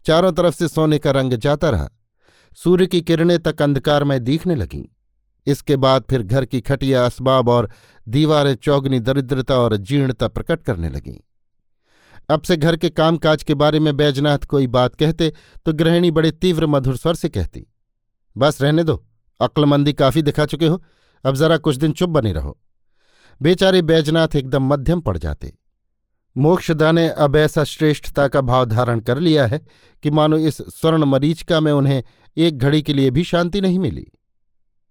चारों 0.07 0.33
तरफ़ 0.33 0.55
से 0.55 0.69
सोने 0.69 0.99
का 0.99 1.11
रंग 1.11 1.33
जाता 1.33 1.71
रहा। 1.71 1.89
सूर्य 2.57 2.87
की 2.87 3.01
किरणें 3.01 3.39
तक 3.39 3.63
अंधकार 3.63 4.05
में 4.05 4.23
दिखने 4.25 4.55
लगीं। 4.55 4.85
इसके 5.47 5.77
बाद 5.77 6.05
फिर 6.11 6.23
घर 6.23 6.45
की 6.45 6.61
खटिया, 6.61 7.05
असबाब 7.07 7.49
और 7.49 7.71
दीवारें 8.07 8.55
चौगनी 8.55 9.01
दरिद्रता 9.01 9.59
और 9.59 9.77
जीर्णता 9.77 10.29
प्रकट 10.29 10.63
करने 10.63 10.89
लगीं। 10.89 11.19
अब 12.31 12.43
से 12.43 12.57
घर 12.57 12.77
के 12.77 12.91
कामकाज 12.91 13.43
के 13.43 13.55
बारे 13.55 13.81
में 13.81 13.97
बैजनाथ 13.97 14.39
कोई 14.39 14.67
बात 14.67 14.95
कहते 14.95 15.33
तो 15.67 15.73
गृहिणी 15.73 16.11
बड़े 16.11 16.31
तीव्र 16.31 16.67
मधुर 16.67 16.97
स्वर 16.97 17.15
से 17.15 17.29
कहती, 17.29 17.67
बस 18.37 18.63
रहने 18.63 18.85
दो, 18.85 19.05
अक्लमंदी 19.41 19.93
काफ़ी 19.93 20.23
दिखा 20.23 20.47
चुके 20.47 20.67
हो। 20.67 20.83
अब 21.27 21.35
जरा 21.35 21.57
कुछ 21.57 21.77
दिन 21.77 21.93
चुप 21.93 22.11
बने 22.11 22.33
रहो। 22.33 22.59
बेचारे 23.41 23.83
बैजनाथ 23.83 24.37
एकदम 24.37 24.63
मध्यम 24.65 25.01
पड़ 25.01 25.17
जाते। 25.19 25.53
मोक्षदा 26.37 26.91
ने 26.93 27.09
अब 27.09 27.37
ऐसा 27.37 27.65
श्रेष्ठता 27.65 28.27
का 28.29 28.41
भाव 28.41 28.65
धारण 28.65 29.01
कर 29.01 29.19
लिया 29.19 29.47
है 29.47 29.59
कि 30.03 30.11
मानो 30.11 30.37
इस 30.39 30.57
स्वर्ण 30.71 31.05
मरीचिका 31.05 31.61
में 31.61 31.73
उन्हें 31.73 32.03
एक 32.37 32.59
घड़ी 32.59 32.83
के 32.83 32.93
लिए 32.93 33.11
भी 33.11 33.25
शांति 33.25 33.61
नहीं 33.61 33.79
मिली। 33.79 34.07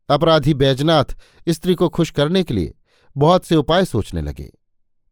अपराधी 0.10 0.54
बैजनाथ 0.54 1.16
स्त्री 1.48 1.76
को 1.76 1.90
खुश 1.90 2.12
करने 2.12 2.44
के 2.44 2.54
लिए 2.54 2.74
बहुत 3.16 3.46
से 3.46 3.56
उपाय 3.56 3.86
सोचने 3.86 4.22
लगे। 4.22 4.52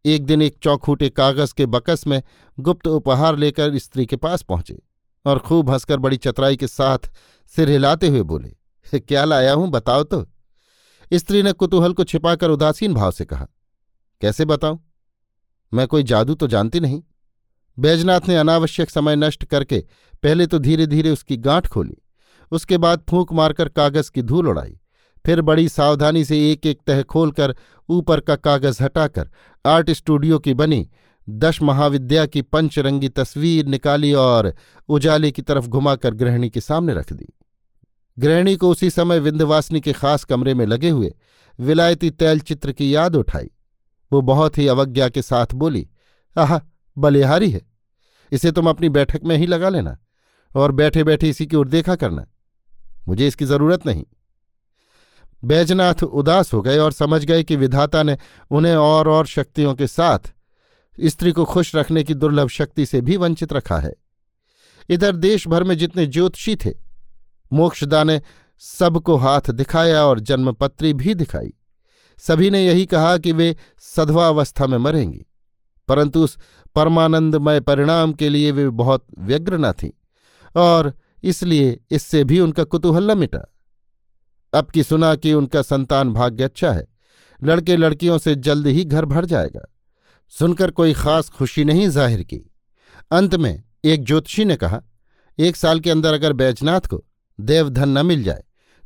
एक 0.06 0.26
दिन 0.26 0.42
एक 0.42 0.58
चौखूटे 0.62 1.10
कागज़ 1.10 1.54
के 1.54 1.66
बकस 1.66 2.06
में 2.08 2.22
गुप्त 2.58 2.88
उपहार 2.88 3.38
लेकर 3.38 3.78
स्त्री 3.78 4.06
के 4.06 4.16
पास 4.16 4.42
पहुँचे 4.42 4.82
और 5.26 5.40
खूब 5.40 5.70
हंसकर 5.70 5.98
बड़ी 5.98 6.18
चतराई 6.18 6.58
के 6.58 6.68
साथ 6.68 7.10
सिर 7.54 7.70
हिलाते 7.70 8.08
हुए 8.08 8.22
बोले, 8.24 8.56
क्या 9.00 9.26
लाया 9.26 9.54
हूँ 9.54 9.70
बताओ 9.70 10.04
तो। 10.04 10.26
स्त्री 11.12 11.42
ने 11.44 11.52
कुतूहल 11.54 11.94
को 11.94 12.04
छिपाकर 12.04 12.50
उदासीन 12.50 12.94
भाव 12.94 13.12
से 13.12 13.26
कहा, 13.26 13.48
कैसे 14.22 14.46
बताऊँ? 14.46 14.80
मैं 15.72 15.88
कोई 15.88 16.04
जादू 16.04 16.34
तो 16.34 16.48
जानती 16.48 16.80
नहीं। 16.80 17.02
बैजनाथ 17.78 18.28
ने 18.28 18.36
अनावश्यक 18.38 18.90
समय 18.90 19.16
नष्ट 19.16 19.44
करके 19.46 19.84
पहले 20.24 20.48
तो 20.48 20.60
धीरे 20.60 20.88
धीरे 20.88 21.10
उसकी 21.10 21.38
गांठ 21.40 21.68
खोली, 21.68 21.98
उसके 22.52 22.78
बाद 22.78 23.04
फूंक 23.10 23.34
मारकर 23.34 23.70
कागज़ 23.70 24.12
की 24.12 24.22
धूल 24.22 24.48
उड़ाई, 24.48 24.80
फिर 25.26 25.42
बड़ी 25.42 25.68
सावधानी 25.70 26.24
से 26.26 26.40
एक 26.52 26.66
एक 26.66 26.80
तह 26.88 27.02
खोलकर 27.04 27.56
ऊपर 27.90 28.20
का 28.20 28.36
कागज़ 28.38 28.84
हटाकर 28.84 29.30
आर्ट 29.66 29.92
स्टूडियो 29.92 30.40
की 30.40 30.54
बनी 30.54 30.88
दश 31.28 31.62
महाविद्या 31.62 32.26
की 32.26 32.42
पंचरंगी 32.44 33.10
तस्वीर 33.10 33.66
निकाली 33.66 34.14
और 34.14 34.54
उजाले 34.90 35.32
की 35.32 35.42
तरफ़ 35.42 35.68
घुमाकर 35.68 36.14
गृहिणी 36.14 36.50
के 36.50 36.62
सामने 36.62 36.94
रख 36.94 37.14
दी। 37.14 37.26
गृहिणी 38.20 38.56
को 38.56 38.70
उसी 38.70 38.90
समय 38.90 39.20
विंध्यवासिनी 39.20 39.82
के 39.82 39.94
खास 39.94 40.24
कमरे 40.24 40.54
में 40.54 40.66
लगे 40.66 40.90
हुए 40.90 41.16
विलायती 41.60 42.10
तैल 42.10 42.40
चित्र 42.40 42.72
की 42.72 42.96
याद 42.96 43.16
उठाई। 43.16 43.52
वो 44.14 44.22
बहुत 44.22 44.58
ही 44.58 44.68
अवज्ञा 44.68 45.10
के 45.10 45.22
साथ 45.22 45.48
बोली, 45.54 45.90
आह, 46.38 46.60
बलिहारी 46.98 47.50
है। 47.50 47.62
इसे 48.32 48.52
तुम 48.52 48.70
अपनी 48.70 48.90
बैठक 48.90 49.24
में 49.24 49.38
ही 49.38 49.46
लगा 49.46 49.70
लेना 49.70 49.98
और 50.56 50.72
बैठे 50.72 51.04
बैठे 51.04 51.30
इसी 51.30 51.46
की 51.46 51.56
ओर 51.56 51.68
देखा 51.68 51.96
करना। 51.96 52.28
मुझे 53.08 53.28
इसकी 53.28 53.46
ज़रूरत 53.46 53.86
नहीं। 53.86 54.06
बैजनाथ 55.44 56.04
उदास 56.04 56.54
हो 56.54 56.62
गए 56.62 56.78
और 56.78 56.92
समझ 56.92 57.26
गए 57.26 57.44
कि 57.44 57.56
विधाता 57.56 58.04
ने 58.04 58.18
उन्हें 58.52 58.76
और 58.76 59.08
और 59.08 59.26
शक्तियों 59.26 59.76
के 59.76 59.88
साथ 59.88 60.34
स्त्री 61.06 61.32
को 61.32 61.46
खुश 61.46 61.76
रखने 61.76 62.04
की 62.04 62.14
दुर्लभ 62.14 62.48
शक्ति 62.48 62.86
से 62.86 63.02
भी 63.02 63.18
वंचित 63.18 63.54
रखा 63.54 63.80
है। 63.80 63.94
इधर 64.90 65.16
देश 65.16 65.48
भर 65.48 65.64
में 65.64 65.78
जितने 65.78 66.06
ज्योतिषी 66.06 66.56
थे 66.56 66.93
मोक्षदा 67.54 68.04
ने 68.04 68.22
सबको 68.62 69.16
हाथ 69.16 69.52
दिखाया 69.52 70.04
और 70.06 70.20
जन्मपत्री 70.20 70.94
भी 70.94 71.14
दिखाई। 71.14 71.54
सभी 72.18 72.50
ने 72.50 72.66
यही 72.66 72.86
कहा 72.86 73.18
कि 73.18 73.32
वे 73.32 73.56
सधवावस्था 73.80 74.68
में 74.68 74.78
मरेंगी। 74.78 75.26
परंतु 75.88 76.24
उस 76.24 76.38
परमानंदमय 76.76 77.60
परिणाम 77.60 78.14
के 78.14 78.30
लिए 78.30 78.52
वे 78.52 78.70
बहुत 78.70 79.06
व्यग्र 79.20 79.58
न 79.58 79.72
थीं 79.74 79.90
और 80.56 80.94
इसलिए 81.24 81.80
इससे 81.92 82.24
भी 82.24 82.40
उनका 82.40 82.64
कुतूहल 82.64 83.12
न 83.12 83.18
मिटा। 83.18 83.44
अब 84.54 84.70
की 84.70 84.84
सुना 84.84 85.16
कि 85.16 85.34
उनका 85.34 85.62
संतान 85.62 86.14
भाग्य 86.14 86.44
अच्छा 86.44 86.72
है। 86.72 86.88
लड़के 87.44 87.78
लड़कियों 87.78 88.18
से 88.18 88.36
जल्द 88.36 88.68
ही 88.68 88.84
घर 88.86 89.06
भर 89.06 89.26
जाएगा। 89.26 89.66
सुनकर 90.34 90.72
कोई 90.72 90.94
खास 90.94 91.30
खुशी 91.30 91.64
नहीं 91.64 91.88
ज़ाहिर 91.90 92.24
की। 92.24 92.38
अंत 93.12 93.36
में 93.36 93.64
एक 93.86 94.04
ज्योतिषी 94.04 94.46
ने 94.46 94.56
कहा, 94.56 94.82
एक 95.40 95.56
साल 95.56 95.80
के 95.80 95.90
अंदर 95.90 96.14
अगर 96.14 96.34
बैजनाथ 96.34 96.82
को 96.82 97.04
देवधन 97.40 97.90
न 97.90 98.06
मिल 98.06 98.24
जाए 98.24 98.44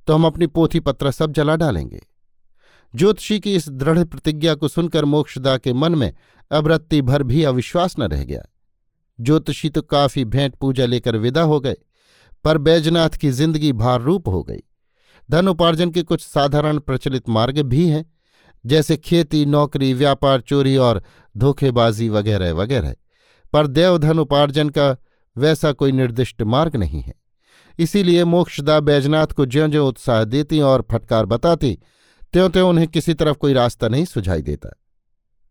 तो 0.08 0.14
हम 0.14 0.26
अपनी 0.26 0.48
पोथी 0.48 0.80
पत्र 0.80 1.12
सब 1.12 1.32
जला 1.34 1.56
डालेंगे। 1.56 2.00
ज्योतिषी 2.94 3.40
की 3.40 3.56
इस 3.56 3.68
दृढ़ 3.70 4.04
प्रतिज्ञा 4.04 4.54
को 4.56 4.68
सुनकर 4.68 5.06
मोक्षदा 5.06 5.58
के 5.58 5.74
मन 5.74 5.96
में 5.96 6.12
अवृत्ति 6.52 7.02
भर 7.02 7.24
भी 7.24 7.44
अविश्वास 7.44 7.96
न 8.00 8.04
रह 8.04 8.24
गया। 8.24 8.42
ज्योतिषी 9.20 9.70
तो 9.70 9.82
काफ़ी 9.84 10.24
भेंट 10.26 10.56
पूजा 10.56 10.86
लेकर 10.86 11.18
विदा 11.18 11.42
हो 11.44 11.60
गए, 11.60 11.76
पर 12.46 12.58
बैजनाथ 12.58 13.18
की 13.18 13.32
ज़िंदगी 13.32 13.72
भार 13.74 14.02
रूप 14.02 14.28
हो 14.28 14.44
गई। 14.44 14.64
धन 15.30 15.48
उपार्जन 15.48 15.92
के 15.92 16.04
कुछ 16.04 16.22
साधारण 16.24 16.80
प्रचलित 16.80 17.30
मार्ग 17.30 17.62
भी 17.62 17.88
हैं, 17.88 18.06
जैसे 18.66 18.98
खेती, 18.98 19.46
नौकरी, 19.46 19.94
व्यापार, 19.94 20.42
चोरी 20.42 20.76
और 20.78 21.02
धोखेबाजी 21.36 22.10
वगैरह 22.10 22.54
वगैरह 22.54 22.96
पर 23.54 23.68
देवधन 23.68 24.20
उपार्जन 24.20 24.70
का 24.70 24.96
वैसा 25.36 25.72
कोई 25.72 25.92
निर्दिष्ट 25.92 26.42
मार्ग 26.44 26.76
नहीं 26.76 27.02
है। 27.02 27.14
इसीलिए 27.80 28.24
मोक्षदा 28.24 28.80
बैजनाथ 28.80 29.28
को 29.28 29.46
ज्यो 29.46 29.68
ज्यो 29.68 29.88
उत्साह 29.88 30.24
देती 30.24 30.60
और 30.60 30.86
फटकार 30.92 31.26
बताती 31.26 31.78
त्यों 32.34 32.50
त्यों 32.50 32.70
उन्हें 32.70 32.88
किसी 32.88 33.14
तरफ़ 33.14 33.38
कोई 33.38 33.54
रास्ता 33.54 33.88
नहीं 33.88 34.06
सुझाई 34.06 34.42
देता। 34.42 34.70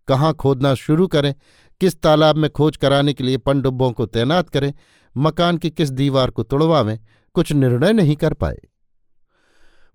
कहाँ 0.09 0.33
खोदना 0.35 0.75
शुरू 0.75 1.07
करें, 1.07 1.35
किस 1.81 2.01
तालाब 2.01 2.37
में 2.37 2.51
खोज 2.51 2.77
कराने 2.77 3.13
के 3.13 3.25
लिए 3.25 3.37
पनडुब्बों 3.37 3.91
को 3.93 4.07
तैनात 4.07 4.49
करें, 4.49 4.73
मकान 5.17 5.59
की 5.59 5.71
किस 5.71 5.91
दीवार 5.91 6.31
को 6.31 6.43
तोड़वावें, 6.43 6.99
कुछ 7.35 7.53
निर्णय 7.53 7.93
नहीं 7.93 8.17
कर 8.17 8.33
पाए। 8.33 8.59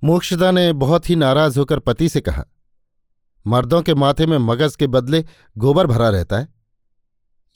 मोक्षदा 0.03 0.51
ने 0.51 0.71
बहुत 0.73 1.09
ही 1.09 1.15
नाराज़ 1.15 1.59
होकर 1.59 1.79
पति 1.79 2.09
से 2.09 2.21
कहा, 2.21 2.45
मर्दों 3.47 3.81
के 3.81 3.93
माथे 3.93 4.25
में 4.25 4.37
मगज 4.37 4.75
के 4.75 4.87
बदले 4.87 5.23
गोबर 5.57 5.87
भरा 5.87 6.09
रहता 6.09 6.39
है। 6.39 6.47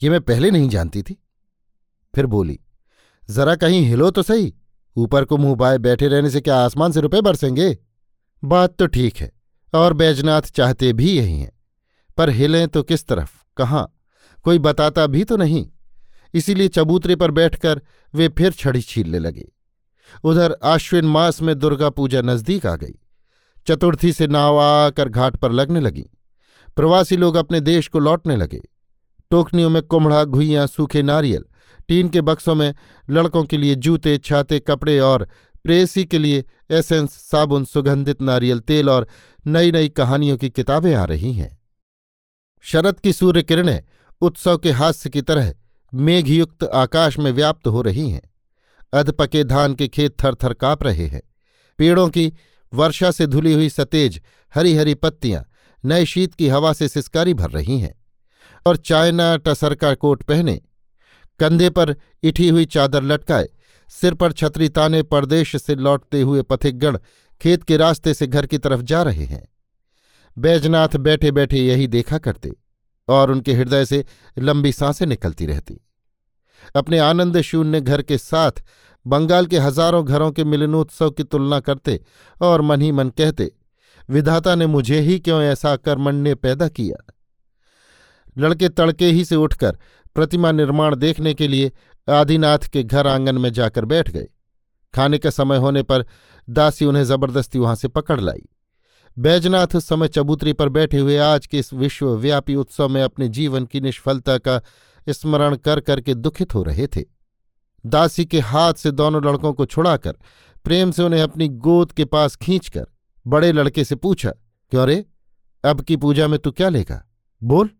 ये 0.02 0.10
मैं 0.10 0.20
पहले 0.20 0.50
नहीं 0.50 0.68
जानती 0.68 1.02
थी। 1.02 1.22
फिर 2.14 2.26
बोली, 2.26 2.58
जरा 3.30 3.54
कहीं 3.56 3.82
हिलो 3.82 4.10
तो 4.10 4.22
सही। 4.22 4.54
ऊपर 4.96 5.24
को 5.24 5.36
मुँह 5.36 5.54
बाए 5.54 5.78
बैठे 5.78 6.08
रहने 6.08 6.30
से 6.30 6.40
क्या 6.40 6.56
आसमान 6.56 6.92
से 6.92 7.00
रुपए 7.00 7.20
बरसेंगे? 7.20 7.76
बात 8.42 8.76
तो 8.76 8.86
ठीक 8.86 9.16
है, 9.16 9.32
और 9.74 9.92
बैजनाथ 9.92 10.42
चाहते 10.42 10.92
भी 10.92 11.10
यही 11.10 11.38
हैं। 11.38 11.52
पर 12.16 12.30
हिलें 12.30 12.66
तो 12.68 12.82
किस 12.82 13.06
तरफ़, 13.06 13.30
कहाँ? 13.56 13.92
कोई 14.44 14.58
बताता 14.58 15.06
भी 15.06 15.24
तो 15.24 15.36
नहीं। 15.36 15.66
इसीलिए 16.34 16.68
चबूतरे 16.68 17.16
पर 17.16 17.30
बैठकर 17.30 17.80
वे 18.14 18.28
फिर 18.28 18.52
छड़ी 18.52 18.80
छीलने 18.80 19.18
लगे। 19.18 19.48
उधर 20.24 20.56
आश्विन 20.64 21.04
मास 21.04 21.42
में 21.42 21.58
दुर्गा 21.58 21.90
पूजा 21.90 22.22
नज़दीक 22.22 22.66
आ 22.66 22.74
गई। 22.76 22.94
चतुर्थी 23.66 24.12
से 24.12 24.26
नाव 24.26 24.58
आकर 24.58 25.08
घाट 25.08 25.36
पर 25.36 25.52
लगने 25.52 25.80
लगी। 25.80 26.04
प्रवासी 26.76 27.16
लोग 27.16 27.36
अपने 27.36 27.60
देश 27.60 27.88
को 27.88 27.98
लौटने 27.98 28.36
लगे। 28.36 28.60
टोकनियों 29.30 29.70
में 29.70 29.82
कुम्हड़ा, 29.82 30.24
घुइयाँ, 30.24 30.66
सूखे 30.66 31.02
नारियल 31.02 31.44
टीन 31.88 32.08
के 32.08 32.20
बक्सों 32.20 32.54
में 32.54 32.74
लड़कों 33.10 33.44
के 33.44 33.56
लिए 33.56 33.74
जूते, 33.74 34.18
छाते, 34.18 34.58
कपड़े 34.58 34.98
और 34.98 35.28
प्रेसी 35.64 36.04
के 36.04 36.18
लिए 36.18 36.44
एसेंस, 36.70 37.10
साबुन, 37.10 37.64
सुगंधित 37.64 38.22
नारियल 38.22 38.58
तेल 38.60 38.90
और 38.90 39.08
नई 39.46 39.72
नई 39.72 39.88
कहानियों 39.88 40.36
की 40.36 40.50
किताबें 40.50 40.94
आ 40.94 41.04
रही 41.04 41.32
हैं। 41.32 41.58
शरद 42.60 43.00
की 43.00 43.12
सूर्य 43.12 43.42
किरणें 43.42 43.82
उत्सव 44.20 44.58
के 44.58 44.70
हास्य 44.70 45.10
की 45.10 45.22
तरह 45.22 45.54
मेघयुक्त 45.94 46.64
आकाश 46.64 47.18
में 47.18 47.30
व्याप्त 47.32 47.66
हो 47.66 47.82
रही 47.82 48.10
हैं। 48.10 48.30
अधपके 48.92 49.44
धान 49.44 49.74
के 49.74 49.88
खेत 49.88 50.24
थर 50.24 50.34
थर 50.34 50.52
काँप 50.52 50.82
रहे 50.82 51.06
हैं। 51.06 51.22
पेड़ों 51.78 52.08
की 52.08 52.32
वर्षा 52.74 53.10
से 53.10 53.26
धुली 53.26 53.52
हुई 53.52 53.68
सतेज 53.68 54.20
हरी 54.54 54.74
हरी 54.74 54.94
पत्तियाँ 54.94 55.44
नए 55.84 56.04
शीत 56.04 56.34
की 56.34 56.48
हवा 56.48 56.72
से 56.72 56.88
सिस्कारी 56.88 57.34
भर 57.34 57.50
रही 57.50 57.80
हैं 57.80 57.94
और 58.66 58.76
चायना 58.76 59.36
टसर 59.36 59.74
का 59.74 59.94
कोट 59.94 60.22
पहने 60.22 60.60
कंधे 61.38 61.70
पर 61.70 61.94
इठी 62.22 62.48
हुई 62.48 62.64
चादर 62.64 63.02
लटकाए, 63.02 63.48
सिर 63.88 64.14
पर 64.14 64.32
छतरी 64.32 64.68
ताने 64.68 65.02
परदेश 65.02 65.56
से 65.56 65.74
लौटते 65.74 66.20
हुए 66.20 66.42
पथिकगण 66.42 66.98
खेत 67.40 67.62
के 67.62 67.76
रास्ते 67.76 68.14
से 68.14 68.26
घर 68.26 68.46
की 68.46 68.58
तरफ़ 68.58 68.82
जा 68.82 69.02
रहे 69.02 69.24
हैं। 69.24 69.46
बैजनाथ 70.36 70.96
बैठे 70.96 71.30
बैठे 71.30 71.58
यही 71.58 71.86
देखा 71.86 72.18
करते 72.18 72.52
और 73.08 73.30
उनके 73.30 73.52
हृदय 73.52 73.84
से 73.84 74.04
लंबी 74.38 74.72
साँसें 74.72 75.06
निकलती 75.06 75.46
रहती। 75.46 75.80
अपने 76.76 76.98
आनंद 76.98 77.40
शून्य 77.40 77.80
घर 77.80 78.02
के 78.02 78.18
साथ 78.18 78.62
बंगाल 79.06 79.46
के 79.46 79.58
हज़ारों 79.58 80.06
घरों 80.06 80.30
के 80.32 80.44
मिलनोत्सव 80.44 81.10
की 81.10 81.24
तुलना 81.24 81.60
करते 81.60 82.00
और 82.40 82.60
मन 82.60 82.82
ही 82.82 82.90
मन 82.92 83.08
कहते, 83.08 83.50
विधाता 84.08 84.54
ने 84.54 84.66
मुझे 84.66 85.00
ही 85.00 85.18
क्यों 85.20 85.42
ऐसा 85.42 85.76
कर्मण्य 85.76 86.34
पैदा 86.34 86.68
किया? 86.68 86.96
लड़के 88.38 88.68
तड़के 88.68 89.06
ही 89.06 89.24
से 89.24 89.36
उठकर 89.36 89.78
प्रतिमा 90.16 90.52
निर्माण 90.52 90.94
देखने 90.96 91.34
के 91.34 91.48
लिए 91.48 91.72
आदिनाथ 92.08 92.68
के 92.72 92.82
घर 92.82 93.06
आँगन 93.06 93.38
में 93.38 93.52
जाकर 93.52 93.84
बैठ 93.84 94.10
गए। 94.10 94.26
खाने 94.94 95.18
का 95.18 95.30
समय 95.30 95.56
होने 95.56 95.82
पर 95.82 96.04
दासी 96.48 96.84
उन्हें 96.84 97.04
ज़बरदस्ती 97.04 97.58
वहाँ 97.58 97.74
से 97.74 97.88
पकड़ 97.88 98.20
लाई। 98.20 98.48
बैजनाथ 99.16 99.76
उस 99.76 99.86
समय 99.88 100.08
चबूतरी 100.08 100.52
पर 100.52 100.68
बैठे 100.68 100.98
हुए 100.98 101.16
आज 101.18 101.46
के 101.46 101.58
इस 101.58 101.72
विश्वव्यापी 101.72 102.54
उत्सव 102.54 102.88
में 102.88 103.02
अपने 103.02 103.28
जीवन 103.28 103.66
की 103.66 103.80
निष्फलता 103.80 104.38
का 104.38 104.60
स्मरण 105.08 105.56
कर 105.56 105.80
करके 105.80 106.14
दुखित 106.14 106.54
हो 106.54 106.62
रहे 106.62 106.86
थे। 106.86 107.04
दासी 107.84 108.24
के 108.24 108.40
हाथ 108.40 108.74
से 108.74 108.90
दोनों 108.90 109.24
लड़कों 109.24 109.52
को 109.52 109.66
छुड़ाकर 109.66 110.16
प्रेम 110.64 110.90
से 110.90 111.02
उन्हें 111.02 111.22
अपनी 111.22 111.48
गोद 111.48 111.92
के 111.92 112.04
पास 112.04 112.36
खींचकर 112.36 112.86
बड़े 113.26 113.52
लड़के 113.52 113.84
से 113.84 113.94
पूछा, 113.96 114.30
क्यों 114.72 114.86
रे? 114.86 115.04
अब 115.64 115.80
की 115.80 115.96
पूजा 115.96 116.28
में 116.28 116.38
तू 116.38 116.50
क्या 116.50 116.68
लेगा? 116.68 117.04
बोल। 117.42 117.70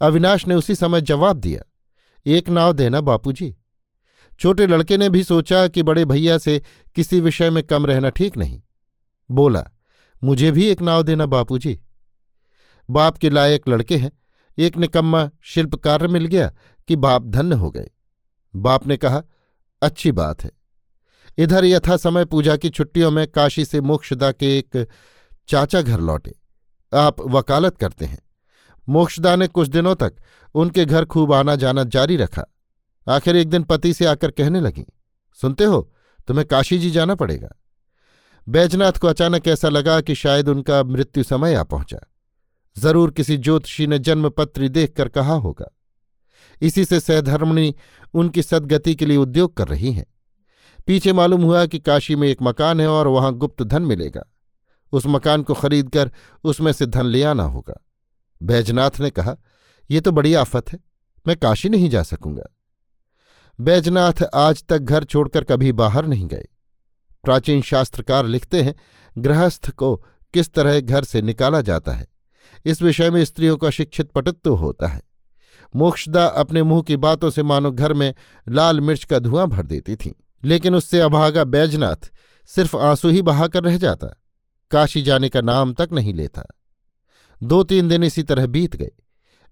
अविनाश 0.00 0.46
ने 0.46 0.54
उसी 0.54 0.74
समय 0.74 1.00
जवाब 1.00 1.36
दिया, 1.36 1.62
एक 2.26 2.48
नाव 2.48 2.72
देना 2.72 3.00
बापूजी। 3.00 3.56
छोटे 4.40 4.66
लड़के 4.66 4.96
ने 4.96 5.08
भी 5.08 5.22
सोचा 5.24 5.68
कि 5.68 5.82
बड़े 5.82 6.04
भैया 6.04 6.38
से 6.38 6.62
किसी 6.94 7.20
विषय 7.20 7.50
में 7.50 7.62
कम 7.62 7.86
रहना 7.86 8.10
ठीक 8.10 8.36
नहीं। 8.36 8.62
बोला, 9.30 9.64
मुझे 10.24 10.50
भी 10.50 10.66
एक 10.66 10.82
नाव 10.82 11.02
देना 11.02 11.26
बापूजी। 11.26 11.80
बाप 12.90 13.18
के 13.18 13.30
लायक 13.30 13.68
लड़के 13.68 13.96
हैं। 13.96 14.12
एक 14.58 14.76
निकम्मा 14.76 15.30
शिल्पकार 15.42 16.06
मिल 16.06 16.26
गया 16.26 16.54
कि 16.88 16.96
बाप 16.96 17.22
धन्य 17.22 17.54
हो 17.54 17.70
गए। 17.70 17.90
बाप 18.56 18.86
ने 18.86 18.96
कहा, 18.96 19.22
अच्छी 19.82 20.12
बात 20.12 20.44
है। 20.44 20.50
इधर 21.38 21.64
यथा 21.64 21.96
समय 21.96 22.24
पूजा 22.24 22.56
की 22.56 22.70
छुट्टियों 22.70 23.10
में 23.10 23.28
काशी 23.28 23.64
से 23.64 23.80
मोक्षदा 23.80 24.32
के 24.32 24.58
एक 24.58 24.88
चाचा 25.48 25.82
घर 25.82 26.00
लौटे। 26.00 26.34
आप 26.94 27.20
वकालत 27.20 27.76
करते 27.76 28.04
हैं। 28.04 28.25
मोक्षदा 28.88 29.34
ने 29.36 29.46
कुछ 29.48 29.68
दिनों 29.68 29.94
तक 29.94 30.16
उनके 30.54 30.84
घर 30.84 31.04
खूब 31.04 31.32
आना 31.32 31.56
जाना 31.56 31.84
जारी 31.84 32.16
रखा। 32.16 32.44
आखिर 33.06 33.36
एक 33.36 33.48
दिन 33.48 33.62
पति 33.62 33.92
से 33.94 34.06
आकर 34.06 34.30
कहने 34.30 34.60
लगी, 34.60 34.84
सुनते 35.38 35.64
हो? 35.64 35.80
तुम्हें 36.28 36.46
काशी 36.46 36.78
जी 36.78 36.90
जाना 36.90 37.14
पड़ेगा। 37.14 37.48
बैजनाथ 38.46 38.92
को 38.92 39.08
अचानक 39.08 39.48
ऐसा 39.48 39.68
लगा 39.68 40.00
कि 40.00 40.14
शायद 40.14 40.48
उनका 40.48 40.82
मृत्यु 40.84 41.22
समय 41.24 41.54
आ 41.54 41.62
पहुँचा। 41.62 41.98
ज़रूर 42.76 43.10
किसी 43.10 43.36
ज्योतिषी 43.36 43.86
ने 43.86 43.98
जन्मपत्री 43.98 44.68
देखकर 44.68 45.08
कहा 45.08 45.34
होगा। 45.34 45.70
इसी 46.62 46.84
से 46.84 47.00
सहधर्मणी 47.00 47.74
उनकी 48.14 48.42
सदगति 48.42 48.94
के 48.94 49.06
लिए 49.06 49.16
उद्योग 49.16 49.56
कर 49.56 49.68
रही 49.68 49.92
हैं। 49.92 50.06
पीछे 50.86 51.12
मालूम 51.12 51.42
हुआ 51.42 51.64
कि 51.66 51.78
काशी 51.78 52.16
में 52.16 52.28
एक 52.28 52.42
मकान 52.42 52.80
है 52.80 52.88
और 52.88 53.08
वहाँ 53.08 53.32
गुप्त 53.34 53.62
धन 53.62 53.82
मिलेगा। 53.82 54.22
उस 54.92 55.06
मकान 55.06 55.42
को 55.42 55.54
खरीदकर 55.54 56.10
उसमें 56.44 56.72
से 56.72 56.86
धन 56.86 57.06
ले 57.06 57.22
आना 57.22 57.42
होगा। 57.42 57.74
बैजनाथ 58.42 59.00
ने 59.00 59.10
कहा 59.10 59.36
यह 59.90 60.00
तो 60.00 60.12
बड़ी 60.12 60.34
आफत 60.34 60.72
है, 60.72 60.78
मैं 61.26 61.36
काशी 61.36 61.68
नहीं 61.68 61.90
जा 61.90 62.02
सकूँगा। 62.02 62.44
बैजनाथ 63.58 64.22
आज 64.34 64.64
तक 64.64 64.78
घर 64.78 65.04
छोड़कर 65.04 65.44
कभी 65.44 65.72
बाहर 65.72 66.06
नहीं 66.06 66.26
गए। 66.26 66.46
प्राचीन 67.24 67.62
शास्त्रकार 67.62 68.26
लिखते 68.26 68.62
हैं, 68.62 68.74
गृहस्थ 69.18 69.70
को 69.70 69.96
किस 70.34 70.52
तरह 70.52 70.80
घर 70.80 71.04
से 71.04 71.22
निकाला 71.22 71.60
जाता 71.60 71.92
है। 71.92 72.06
इस 72.64 72.82
विषय 72.82 73.10
में 73.10 73.24
स्त्रियों 73.24 73.56
का 73.56 73.70
शिक्षित 73.70 74.10
पटुत्व 74.10 74.54
होता 74.54 74.86
है। 74.86 75.02
मोक्षदा 75.76 76.26
अपने 76.26 76.62
मुँह 76.62 76.82
की 76.82 76.96
बातों 76.96 77.30
से 77.30 77.42
मानो 77.42 77.70
घर 77.70 77.92
में 77.92 78.14
लाल 78.48 78.80
मिर्च 78.80 79.04
का 79.04 79.18
धुआँ 79.18 79.46
भर 79.46 79.62
देती 79.62 79.96
थी, 79.96 80.14
लेकिन 80.44 80.74
उससे 80.74 81.00
अभागा 81.00 81.44
बैजनाथ 81.44 82.10
सिर्फ़ 82.46 82.76
आँसू 82.76 83.08
ही 83.08 83.22
बहाकर 83.22 83.62
रह 83.62 83.76
जाता। 83.78 84.06
काशी 84.70 85.02
जाने 85.02 85.28
का 85.28 85.40
नाम 85.40 85.72
तक 85.74 85.88
नहीं 85.92 86.14
लेता। 86.14 86.46
दो 87.42 87.62
तीन 87.62 87.88
दिन 87.88 88.04
इसी 88.04 88.22
तरह 88.22 88.46
बीत 88.46 88.76
गए। 88.76 88.92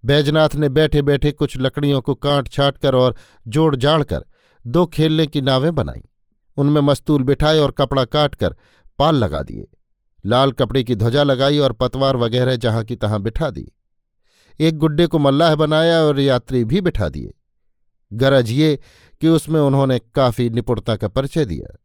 बैजनाथ 0.05 0.55
ने 0.55 0.69
बैठे 0.69 1.03
बैठे 1.03 1.33
कुछ 1.33 1.57
लकड़ियों 1.57 2.01
को 2.01 2.15
काट 2.15 2.49
छाट 2.49 2.79
कर 2.79 2.95
और 2.95 3.17
जोड़ 3.49 3.77
जाड़ 3.77 4.03
कर 4.03 4.25
दो 4.67 4.87
खेलने 4.87 5.27
की 5.27 5.41
नावें 5.41 5.75
बनाई। 5.75 6.03
उनमें 6.57 6.81
मस्तूल 6.81 7.23
बिठाए 7.23 7.59
और 7.59 7.71
कपड़ा 7.71 8.05
काट 8.05 8.35
कर 8.35 8.57
पाल 8.99 9.17
लगा 9.17 9.43
दिए। 9.43 9.67
लाल 10.27 10.53
कपड़े 10.53 10.85
की 10.85 10.95
ध्वजा 10.95 11.23
लगाई 11.23 11.59
और 11.59 11.73
पतवार 11.73 12.17
वगैरह 12.17 12.57
जहाँ 12.57 12.85
की 12.85 12.97
तहां 12.97 13.23
बिठा 13.23 13.51
दी। 13.51 13.73
एक 14.61 14.79
गुड्डे 14.79 15.07
को 15.07 15.19
मल्लाह 15.19 15.55
बनाया 15.55 16.01
और 16.01 16.21
यात्री 16.21 16.65
भी 16.65 16.81
बिठा 16.81 17.09
दिए। 17.09 17.35
गरज 18.13 18.51
ये 18.51 18.79
कि 19.21 19.29
उसमें 19.29 19.61
उन्होंने 19.61 19.99
काफ़ी 19.99 20.51
निपुणता 20.51 20.97
का 20.97 21.09
परिचय 21.09 21.45
दिया। 21.45 21.77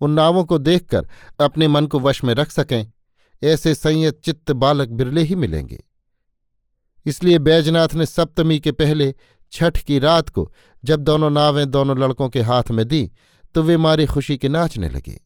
उन 0.00 0.10
नावों 0.10 0.44
को 0.44 0.58
देखकर 0.58 1.06
अपने 1.40 1.68
मन 1.68 1.86
को 1.86 2.00
वश 2.00 2.24
में 2.24 2.34
रख 2.34 2.50
सकें। 2.50 2.92
ऐसे 3.42 3.74
संयत 3.74 4.20
चित्त 4.24 4.52
बालक 4.52 4.88
बिरले 4.88 5.22
ही 5.22 5.34
मिलेंगे। 5.34 5.82
इसलिए 7.06 7.38
बैजनाथ 7.38 7.94
ने 7.94 8.06
सप्तमी 8.06 8.58
के 8.60 8.72
पहले 8.72 9.14
छठ 9.52 9.78
की 9.78 9.98
रात 9.98 10.28
को 10.28 10.52
जब 10.84 11.00
दोनों 11.00 11.30
नावें 11.30 11.70
दोनों 11.70 11.98
लड़कों 11.98 12.28
के 12.28 12.42
हाथ 12.42 12.70
में 12.70 12.86
दी 12.88 13.10
तो 13.54 13.62
वे 13.62 13.76
मारी 13.76 14.06
खुशी 14.06 14.36
के 14.36 14.48
नाचने 14.48 14.88
लगे। 14.88 15.20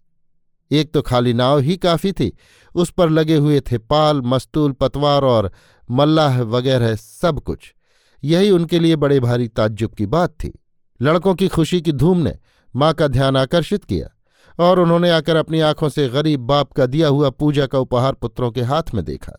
एक 0.71 0.93
तो 0.95 1.03
खाली 1.03 1.33
नाव 1.33 1.59
ही 1.59 1.77
काफ़ी 1.77 2.13
थी, 2.13 2.31
उस 2.75 2.91
पर 2.91 3.11
लगे 3.11 3.37
हुए 3.37 3.61
थे 3.61 3.79
पाल, 3.79 4.21
मस्तूल, 4.21 4.73
पतवार 4.73 5.23
और 5.23 5.51
मल्लाह 5.91 6.41
वगैरह 6.41 6.95
सब 6.97 7.41
कुछ। 7.41 7.75
यही 8.23 8.51
उनके 8.51 8.79
लिए 8.79 8.97
बड़े 8.97 9.21
भारी 9.21 9.49
ताज्जुब 9.49 9.95
की 9.95 10.07
बात 10.07 10.31
थी। 10.35 10.53
लड़कों 11.01 11.35
की 11.35 11.49
खुशी 11.49 11.81
की 11.81 11.93
धूम 11.93 12.19
ने 12.19 12.37
माँ 12.75 12.93
का 12.95 13.09
ध्यान 13.09 13.37
आकर्षित 13.37 13.85
किया। 13.85 14.12
और 14.59 14.81
उन्होंने 14.81 15.11
आकर 15.11 15.37
अपनी 15.37 15.61
आँखों 15.61 15.89
से 15.89 16.09
गरीब 16.09 16.41
बाप 16.41 16.73
का 16.73 16.87
दिया 16.87 17.09
हुआ 17.09 17.31
पूजा 17.31 17.67
का 17.67 17.79
उपहार 17.79 18.13
पुत्रों 18.13 18.51
के 18.51 18.63
हाथ 18.63 18.83
में 18.95 19.05
देखा। 19.05 19.33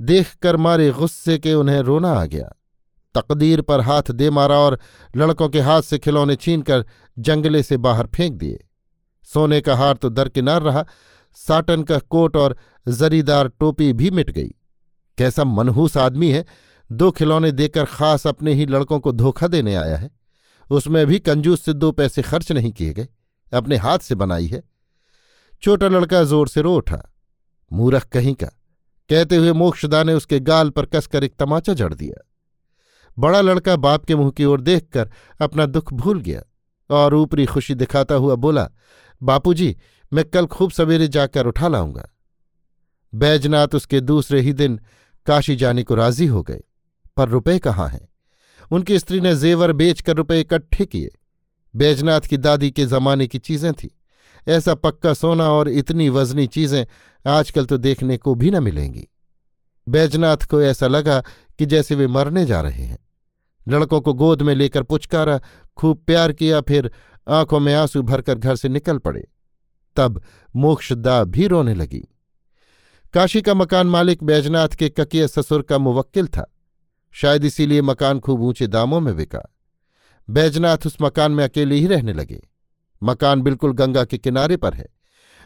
देखकर 0.00 0.56
मारे 0.56 0.90
गुस्से 0.90 1.38
के 1.38 1.54
उन्हें 1.54 1.80
रोना 1.80 2.12
आ 2.12 2.24
गया। 2.24 2.52
तकदीर 3.14 3.60
पर 3.60 3.80
हाथ 3.80 4.02
दे 4.10 4.30
मारा 4.30 4.58
और 4.58 4.80
लड़कों 5.16 5.48
के 5.48 5.60
हाथ 5.60 5.82
से 5.82 5.98
खिलौने 5.98 6.36
छीनकर 6.36 6.86
जंगले 7.18 7.62
से 7.62 7.76
बाहर 7.76 8.06
फेंक 8.06 8.34
दिए। 8.34 8.64
सोने 9.24 9.60
का 9.60 9.76
हार 9.76 9.94
तो 9.94 10.08
दरकिनार 10.08 10.62
रहा, 10.62 10.86
साटन 11.34 11.82
का 11.82 11.98
कोट 11.98 12.36
और 12.36 12.56
जरीदार 12.88 13.48
टोपी 13.48 13.92
भी 13.92 14.10
मिट 14.10 14.30
गई। 14.30 14.48
कैसा 15.18 15.44
मनहूस 15.44 15.96
आदमी 15.96 16.30
है, 16.30 16.44
दो 16.92 17.10
खिलौने 17.10 17.52
देकर 17.52 17.84
खास 17.84 18.26
अपने 18.26 18.54
ही 18.54 18.66
लड़कों 18.66 19.00
को 19.00 19.12
धोखा 19.12 19.46
देने 19.46 19.74
आया 19.74 19.96
है। 19.96 20.10
उसमें 20.70 21.06
भी 21.06 21.18
कंजूस 21.18 21.62
से 21.62 21.72
दो 21.72 21.92
पैसे 21.92 22.22
खर्च 22.22 22.52
नहीं 22.52 22.72
किए 22.72 22.92
गए। 22.92 23.08
अपने 23.52 23.76
हाथ 23.76 23.98
से 23.98 24.14
बनाई 24.14 24.46
है। 24.46 24.62
छोटा 25.62 25.88
लड़का 25.88 26.24
ज़ोर 26.24 26.48
से 26.48 26.60
रो 26.60 26.76
उठा। 26.76 27.14
मूरख 27.72 28.04
कहीं 28.04 28.34
का। 28.34 28.46
कहते 29.10 29.36
हुए 29.36 29.52
मोक्षदा 29.52 30.02
ने 30.02 30.14
उसके 30.14 30.40
गाल 30.40 30.70
पर 30.70 30.86
कसकर 30.86 31.24
एक 31.24 31.36
तमाचा 31.36 31.74
जड़ 31.74 31.94
दिया। 31.94 32.26
बड़ा 33.18 33.40
लड़का 33.40 33.76
बाप 33.76 34.04
के 34.04 34.16
मुँह 34.16 34.30
की 34.30 34.44
ओर 34.44 34.60
देखकर 34.60 35.10
अपना 35.40 35.66
दुख 35.66 35.92
भूल 35.92 36.20
गया 36.20 36.42
और 36.90 37.14
ऊपरी 37.14 37.46
खुशी 37.46 37.74
दिखाता 37.74 38.14
हुआ 38.14 38.34
बोला, 38.34 38.70
बापूजी, 39.22 39.76
मैं 40.12 40.24
कल 40.24 40.46
खूब 40.46 40.70
सवेरे 40.70 41.08
जाकर 41.08 41.46
उठा 41.46 41.68
लाऊँगा। 41.68 42.08
बैजनाथ 43.14 43.68
उसके 43.74 44.00
दूसरे 44.00 44.40
ही 44.40 44.52
दिन 44.52 44.80
काशी 45.26 45.56
जाने 45.56 45.82
को 45.82 45.94
राज़ी 45.94 46.26
हो 46.26 46.42
गए। 46.42 46.60
पर 47.16 47.28
रुपए 47.28 47.58
कहाँ 47.58 47.88
हैं? 47.88 48.08
उनकी 48.70 48.98
स्त्री 48.98 49.20
ने 49.20 49.36
जेवर 49.36 49.72
बेचकर 49.72 50.16
रुपए 50.16 50.40
इकट्ठे 50.40 50.86
किए। 50.86 51.10
बैजनाथ 51.76 52.20
की 52.20 52.36
दादी 52.36 52.70
के 52.70 52.86
जमाने 52.86 53.26
की 53.26 53.38
चीज़ें 53.38 53.72
थी। 53.72 53.98
ऐसा 54.48 54.74
पक्का 54.74 55.14
सोना 55.14 55.50
और 55.50 55.68
इतनी 55.68 56.08
वजनी 56.08 56.46
चीज़ें 56.46 56.86
आजकल 57.26 57.64
तो 57.64 57.76
देखने 57.76 58.16
को 58.16 58.34
भी 58.34 58.50
न 58.50 58.62
मिलेंगी। 58.62 59.08
बैजनाथ 59.88 60.36
को 60.36 60.62
ऐसा 60.62 60.86
लगा 60.86 61.20
कि 61.58 61.66
जैसे 61.66 61.94
वे 61.94 62.06
मरने 62.06 62.46
जा 62.46 62.60
रहे 62.60 62.84
हैं। 62.84 62.98
लड़कों 63.68 64.00
को 64.00 64.14
गोद 64.14 64.42
में 64.42 64.54
लेकर 64.54 64.82
पुचकारा, 64.82 65.40
खूब 65.76 66.02
प्यार 66.06 66.32
किया, 66.32 66.60
फिर 66.60 66.90
आँखों 67.28 67.60
में 67.60 67.74
आँसू 67.74 68.02
भरकर 68.02 68.34
घर 68.34 68.56
से 68.56 68.68
निकल 68.68 68.98
पड़े। 68.98 69.28
तब 69.96 70.22
मोक्षदा 70.56 71.24
भी 71.24 71.46
रोने 71.46 71.74
लगी। 71.74 72.08
काशी 73.14 73.42
का 73.42 73.54
मकान 73.54 73.86
मालिक 73.86 74.24
बैजनाथ 74.24 74.68
के 74.68 74.88
ककिया 74.88 75.26
ससुर 75.26 75.62
का 75.62 75.78
मुवक्किल 75.78 76.26
था। 76.26 76.54
शायद 77.12 77.44
इसीलिए 77.44 77.82
मकान 77.82 78.20
खूब 78.20 78.42
ऊँचे 78.42 78.66
दामों 78.66 79.00
में 79.00 79.16
बिका। 79.16 79.59
बैजनाथ 80.30 80.78
उस 80.86 80.96
मकान 81.02 81.32
में 81.32 81.44
अकेले 81.44 81.74
ही 81.74 81.86
रहने 81.86 82.12
लगे। 82.12 82.48
मकान 83.02 83.42
बिल्कुल 83.42 83.72
गंगा 83.72 84.04
के 84.04 84.18
किनारे 84.18 84.56
पर 84.56 84.74
है। 84.74 84.86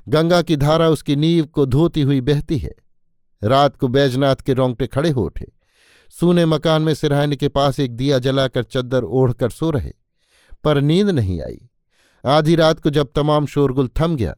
गंगा 0.08 0.42
की 0.42 0.56
धारा 0.56 0.88
उसकी 0.88 1.16
नींव 1.16 1.44
को 1.44 1.66
धोती 1.66 2.02
हुई 2.02 2.20
बहती 2.20 2.58
है। 2.58 2.74
रात 3.44 3.76
को 3.76 3.88
बैजनाथ 3.88 4.36
के 4.36 4.52
रोंगटे 4.52 4.86
खड़े 4.86 5.10
हो 5.10 5.22
उठे। 5.22 5.52
सूने 6.10 6.46
मकान 6.46 6.82
में 6.82 6.94
सिरहाने 6.94 7.36
के 7.36 7.48
पास 7.48 7.80
एक 7.80 7.96
दिया 7.96 8.18
जलाकर 8.18 8.64
चद्दर 8.64 9.02
ओढ़कर 9.04 9.50
सो 9.50 9.70
रहे। 9.70 9.92
पर 10.64 10.80
नींद 10.80 11.10
नहीं 11.10 11.40
आई। 11.40 11.68
आधी 12.26 12.56
रात 12.56 12.80
को 12.80 12.90
जब 12.90 13.08
तमाम 13.14 13.46
शोरगुल 13.46 13.90
थम 14.00 14.16
गया, 14.16 14.36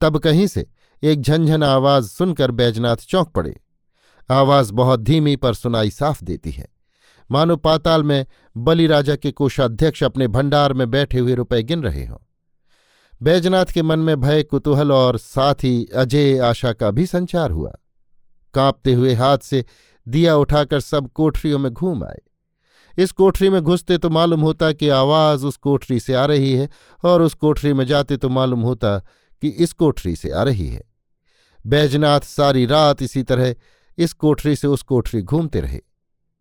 तब 0.00 0.18
कहीं 0.18 0.46
से 0.46 0.66
एक 1.02 1.20
झंझन 1.20 1.62
आवाज़ 1.62 2.08
सुनकर 2.08 2.50
बैजनाथ 2.50 2.96
चौंक 2.96 3.28
पड़े। 3.28 3.60
आवाज़ 4.30 4.72
बहुत 4.72 5.00
धीमी 5.00 5.36
पर 5.36 5.54
सुनाई 5.54 5.90
साफ़ 5.90 6.24
देती 6.24 6.50
है। 6.50 6.77
मानो 7.30 7.56
पाताल 7.56 8.02
में 8.02 8.26
बलि 8.56 8.86
राजा 8.86 9.16
के 9.16 9.30
कोषाध्यक्ष 9.30 10.02
अपने 10.02 10.28
भंडार 10.28 10.72
में 10.72 10.90
बैठे 10.90 11.18
हुए 11.18 11.34
रुपए 11.34 11.62
गिन 11.62 11.82
रहे 11.82 12.06
हों। 12.06 12.18
बैजनाथ 13.22 13.64
के 13.64 13.82
मन 13.82 13.98
में 13.98 14.20
भय, 14.20 14.42
कुतूहल 14.42 14.92
और 14.92 15.18
साथ 15.18 15.54
ही 15.54 15.86
अजय 15.96 16.38
आशा 16.38 16.72
का 16.72 16.90
भी 16.90 17.06
संचार 17.06 17.50
हुआ। 17.50 17.72
कांपते 18.54 18.92
हुए 18.92 19.14
हाथ 19.14 19.38
से 19.38 19.64
दिया 20.08 20.36
उठाकर 20.36 20.80
सब 20.80 21.08
कोठरियों 21.08 21.58
में 21.58 21.72
घूम 21.72 22.04
आए। 22.04 22.20
इस 22.98 23.12
कोठरी 23.12 23.50
में 23.50 23.62
घुसते 23.62 23.98
तो 23.98 24.10
मालूम 24.10 24.40
होता 24.40 24.72
कि 24.72 24.88
आवाज़ 24.88 25.46
उस 25.46 25.56
कोठरी 25.56 26.00
से 26.00 26.14
आ 26.14 26.24
रही 26.24 26.52
है 26.52 26.68
और 27.04 27.22
उस 27.22 27.34
कोठरी 27.34 27.72
में 27.72 27.86
जाते 27.86 28.16
तो 28.16 28.28
मालूम 28.28 28.60
होता 28.60 28.98
कि 29.42 29.48
इस 29.48 29.72
कोठरी 29.72 30.16
से 30.16 30.30
आ 30.30 30.42
रही 30.42 30.68
है। 30.68 30.82
बैजनाथ 31.66 32.20
सारी 32.20 32.66
रात 32.66 33.02
इसी 33.02 33.22
तरह 33.22 33.54
इस 33.98 34.12
कोठरी 34.12 34.56
से 34.56 34.66
उस 34.66 34.82
कोठरी 34.82 35.22
घूमते 35.22 35.60
रहे। 35.60 35.80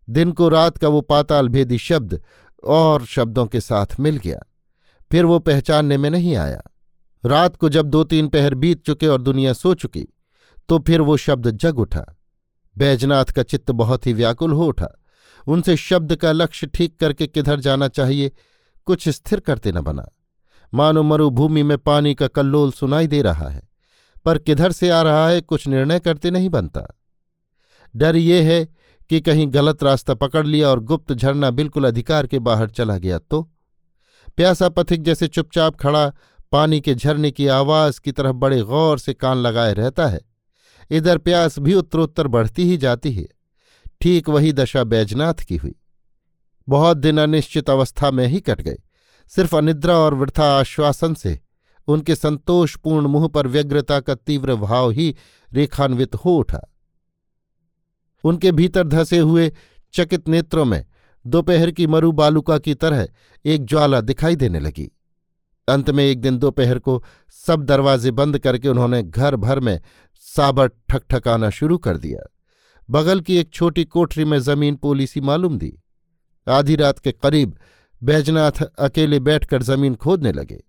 दिन 0.08 0.32
को 0.32 0.50
रात 0.50 0.78
का 0.78 0.88
वो 0.88 1.02
पाताल 1.02 1.50
भेदी 1.50 1.78
शब्द 1.78 2.20
और 2.64 3.06
शब्दों 3.06 3.46
के 3.46 3.62
साथ 3.62 4.00
मिल 4.00 4.18
गया। 4.18 4.40
फिर 5.12 5.26
वो 5.26 5.40
पहचानने 5.40 5.98
में 5.98 6.10
नहीं 6.10 6.36
आया। 6.36 6.62
रात 7.24 7.56
को 7.56 7.70
जब 7.70 7.86
दो 7.86 8.04
तीन 8.04 8.28
पहर 8.28 8.56
बीत 8.56 8.86
चुके 8.86 9.08
और 9.08 9.22
दुनिया 9.22 9.54
सो 9.54 9.74
चुकी 9.74 10.08
तो 10.70 10.80
फिर 10.80 11.02
वो 11.02 11.18
शब्द 11.18 11.50
जग 11.52 11.80
उठा। 11.80 12.06
बैजनाथ 12.76 13.26
का 13.26 13.44
चित्त 13.44 13.72
बहुत 13.72 14.08
ही 14.08 14.14
व्याकुल 14.14 14.52
हो 14.52 14.66
उठा। 14.66 14.88
उनसे 15.48 15.76
शब्द 15.78 16.16
का 16.16 16.32
लक्ष्य 16.32 16.68
ठीक 16.68 16.96
करके 17.00 17.28
किधर 17.28 17.60
जाना 17.60 17.88
चाहिए, 17.88 18.32
कुछ 18.88 19.08
स्थिर 19.10 19.40
करते 19.40 19.72
न 19.72 19.82
बना। 19.82 20.08
मानो 20.74 21.04
मरुभूमि 21.04 21.64
में 21.64 21.78
पानी 21.78 22.14
का 22.16 22.28
कल्लोल 22.28 22.72
सुनाई 22.72 23.08
दे 23.08 23.22
रहा 23.22 23.48
है, 23.50 23.62
पर 24.26 24.38
किधर 24.38 24.72
से 24.72 24.90
आ 24.90 25.02
रहा 25.02 25.28
है 25.28 25.42
कुछ 25.42 25.68
निर्णय 25.68 26.00
करते 26.00 26.32
नहीं 26.32 26.50
बनता। 26.50 26.86
डर 27.96 28.16
ये 28.16 28.42
है 28.44 28.68
कि 29.10 29.22
कहीं 29.22 29.54
गलत 29.54 29.84
रास्ता 29.84 30.14
पकड़ 30.14 30.48
लिया 30.48 30.70
और 30.70 30.80
गुप्त 30.80 31.14
झरना 31.14 31.52
बिल्कुल 31.52 31.88
अधिकार 31.88 32.28
के 32.28 32.40
बाहर 32.40 32.70
चला 32.70 32.98
गया 32.98 33.20
तो? 33.20 33.52
प्यासा 34.38 34.70
पथिक 34.70 35.04
जैसे 35.04 35.28
चुपचाप 35.28 35.76
खड़ा, 35.76 36.14
पानी 36.52 36.82
के 36.82 36.96
झरने 36.96 37.32
की 37.32 37.48
आवाज़ 37.48 38.02
की 38.02 38.12
तरफ़ 38.12 38.34
बड़े 38.34 38.62
गौर 38.62 39.00
से 39.00 39.14
कान 39.14 39.38
लगाए 39.38 39.74
रहता 39.74 40.08
है। 40.08 40.22
इधर 40.92 41.18
प्यास 41.18 41.60
भी 41.60 41.74
उत्तरोत्तर 41.74 42.28
बढ़ती 42.28 42.64
ही 42.64 42.78
जाती 42.78 43.12
है। 43.12 43.28
ठीक 44.02 44.30
वही 44.30 44.54
दशा 44.54 44.84
बैजनाथ 44.84 45.34
की 45.34 45.58
हुई। 45.58 45.76
बहुत 46.70 46.98
दिन 46.98 47.18
अनिश्चित 47.18 47.70
अवस्था 47.70 48.12
में 48.12 48.28
ही 48.28 48.40
कट 48.40 48.62
गए। 48.62 48.78
सिर्फ़ 49.28 49.56
अनिद्रा 49.56 49.98
और 49.98 50.14
वृथा 50.14 50.60
आश्वासन 50.60 51.14
से 51.14 51.40
उनके 51.88 52.16
संतोषपूर्ण 52.16 53.08
मुँह 53.08 53.28
पर 53.28 53.48
व्यग्रता 53.48 54.00
का 54.00 54.16
तीव्र 54.16 54.56
भाव 54.56 54.92
ही 54.92 55.16
रेखान्वित 55.54 56.16
हो 56.16 56.38
उठा। 56.38 56.77
उनके 58.24 58.52
भीतर 58.52 58.88
धसे 58.88 59.18
हुए 59.18 59.52
चकित 59.94 60.28
नेत्रों 60.30 60.66
में 60.66 60.86
दोपहर 61.28 61.72
की 61.72 61.88
मरु 61.88 62.12
बालुका 62.12 62.58
की 62.58 62.74
तरह 62.74 63.08
एक 63.46 63.66
ज्वाला 63.66 64.02
दिखाई 64.02 64.36
देने 64.36 64.60
लगी। 64.60 64.92
अंत 65.68 65.90
में 65.90 66.04
एक 66.04 66.22
दिन 66.22 66.38
दोपहर 66.38 66.80
को 66.80 67.04
सब 67.48 67.64
दरवाजे 67.64 68.12
बंद 68.12 68.40
करके 68.40 68.70
उन्होंने 68.70 69.04
घर 69.04 69.36
भर 69.36 69.60
में 69.60 69.82
साबर 70.14 70.68
ठकठकाना 70.68 71.50
शुरू 71.50 71.78
कर 71.78 71.98
दिया। 71.98 72.34
बगल 72.90 73.22
की 73.22 73.38
एक 73.38 73.50
छोटी 73.54 73.86
कोठरी 73.86 74.26
में 74.26 74.40
ज़मीन 74.40 74.76
पोलिसी 74.76 75.22
मालूम 75.22 75.58
दी। 75.58 75.80
आधी 76.48 76.76
रात 76.76 77.00
के 77.00 77.12
करीब 77.12 77.58
बैजनाथ 78.04 78.64
अकेले 78.80 79.20
बैठकर 79.20 79.64
ज़मीन 79.64 79.96
खोदने 79.96 80.32
लगे। 80.32 80.64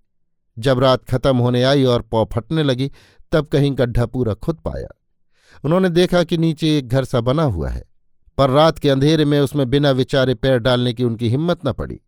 जब 0.58 0.78
रात 0.78 1.04
खत्म 1.04 1.36
होने 1.36 1.62
आई 1.62 1.84
और 1.84 2.02
पौ 2.02 2.24
फटने 2.24 2.62
लगी, 2.62 2.92
तब 3.32 3.46
कहीं 3.46 3.72
गड्ढा 3.78 4.06
पूरा 4.06 4.34
खुद 4.34 4.56
पाया। 4.56 4.88
उन्होंने 5.64 5.88
देखा 5.88 6.22
कि 6.22 6.38
नीचे 6.38 6.76
एक 6.78 6.88
घर 6.88 7.04
सा 7.04 7.20
बना 7.20 7.42
हुआ 7.42 7.68
है, 7.68 7.84
पर 8.38 8.50
रात 8.50 8.78
के 8.78 8.90
अंधेरे 8.90 9.24
में 9.24 9.38
उसमें 9.40 9.68
बिना 9.70 9.90
विचारे 9.90 10.34
पैर 10.34 10.58
डालने 10.58 10.92
की 10.92 11.04
उनकी 11.04 11.28
हिम्मत 11.28 11.66
न 11.66 11.72
पड़ी। 11.72 12.00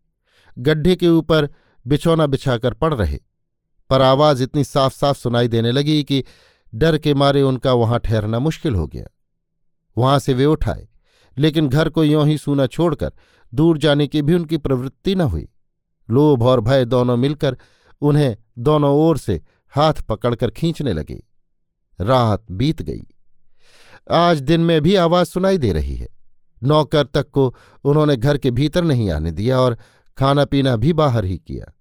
गड्ढे 0.57 0.97
के 0.97 1.09
ऊपर 1.09 1.49
बिछौना 1.87 2.27
बिछाकर 2.27 2.75
पड़ 2.75 2.93
रहे, 2.95 3.19
पर 3.91 4.03
आवाज़ 4.03 4.43
इतनी 4.43 4.65
साफ़ 4.65 4.95
साफ़ 4.95 5.19
सुनाई 5.19 5.49
देने 5.49 5.73
लगी 5.73 6.03
कि 6.05 6.25
डर 6.73 6.99
के 6.99 7.15
मारे 7.15 7.43
उनका 7.43 7.73
वहाँ 7.73 7.99
ठहरना 7.99 8.39
मुश्किल 8.39 8.75
हो 8.75 8.87
गया। 8.87 9.07
वहाँ 9.97 10.19
से 10.19 10.35
वे 10.35 10.45
उठाए 10.45 10.89
लेकिन 11.37 11.69
घर 11.69 11.89
को 11.89 12.05
यों 12.05 12.27
ही 12.29 12.37
सूना 12.39 12.67
छोड़कर 12.67 13.13
दूर 13.53 13.79
जाने 13.79 14.07
की 14.07 14.23
भी 14.23 14.35
उनकी 14.35 14.57
प्रवृत्ति 14.57 15.15
न 15.15 15.21
हुई। 15.21 15.49
लोभ 16.09 16.43
और 16.43 16.61
भय 16.61 16.85
दोनों 16.85 17.17
मिलकर 17.17 17.57
उन्हें 18.03 18.37
दोनों 18.59 18.91
ओर 18.99 19.19
से 19.19 19.41
हाथ 19.73 20.03
पकड़कर 20.03 20.51
खींचने 20.51 20.93
लगे। 20.93 21.23
रात 21.99 22.45
बीत 22.51 22.83
गई। 22.83 23.03
आज 24.07 24.41
दिन 24.41 24.61
में 24.61 24.81
भी 24.81 24.95
आवाज़ 24.95 25.29
सुनाई 25.29 25.59
दे 25.59 25.73
रही 25.73 25.95
है। 25.95 26.09
नौकर 26.63 27.05
तक 27.05 27.31
को 27.31 27.55
उन्होंने 27.85 28.17
घर 28.17 28.39
के 28.39 28.51
भीतर 28.51 28.85
नहीं 28.85 29.11
आने 29.11 29.31
दिया 29.31 29.61
और 29.61 29.79
खाना 30.19 30.45
पीना 30.45 30.77
भी 30.77 30.93
बाहर 30.93 31.25
ही 31.25 31.37
किया। 31.39 31.73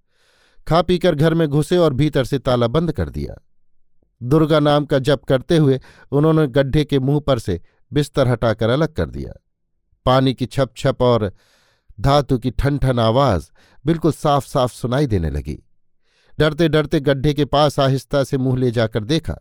खा 0.67 0.81
पीकर 0.81 1.15
घर 1.15 1.33
में 1.33 1.47
घुसे 1.47 1.77
और 1.77 1.93
भीतर 1.93 2.25
से 2.25 2.39
ताला 2.39 2.67
बंद 2.67 2.91
कर 2.91 3.09
दिया। 3.09 3.35
दुर्गा 4.21 4.59
नाम 4.59 4.85
का 4.85 4.99
जप 4.99 5.23
करते 5.23 5.57
हुए 5.57 5.79
उन्होंने 6.11 6.47
गड्ढे 6.47 6.83
के 6.85 6.99
मुँह 6.99 7.19
पर 7.19 7.39
से 7.39 7.59
बिस्तर 7.91 8.27
हटाकर 8.27 8.69
अलग 8.69 8.93
कर 8.93 9.09
दिया। 9.09 9.33
पानी 10.05 10.33
की 10.33 10.45
छप 10.45 10.73
छप 10.77 11.01
और 11.01 11.31
धातु 11.99 12.37
की 12.37 12.51
ठन 12.51 12.77
ठन 12.77 12.99
आवाज़ 12.99 13.49
बिल्कुल 13.85 14.11
साफ़ 14.11 14.47
साफ़ 14.47 14.73
सुनाई 14.73 15.07
देने 15.07 15.29
लगी। 15.29 15.57
डरते 16.39 16.67
डरते 16.69 16.99
गड्ढे 16.99 17.33
के 17.33 17.45
पास 17.45 17.79
आहिस्ता 17.79 18.23
से 18.23 18.37
मुँह 18.37 18.57
ले 18.57 18.71
जाकर 18.71 19.03
देखा, 19.03 19.35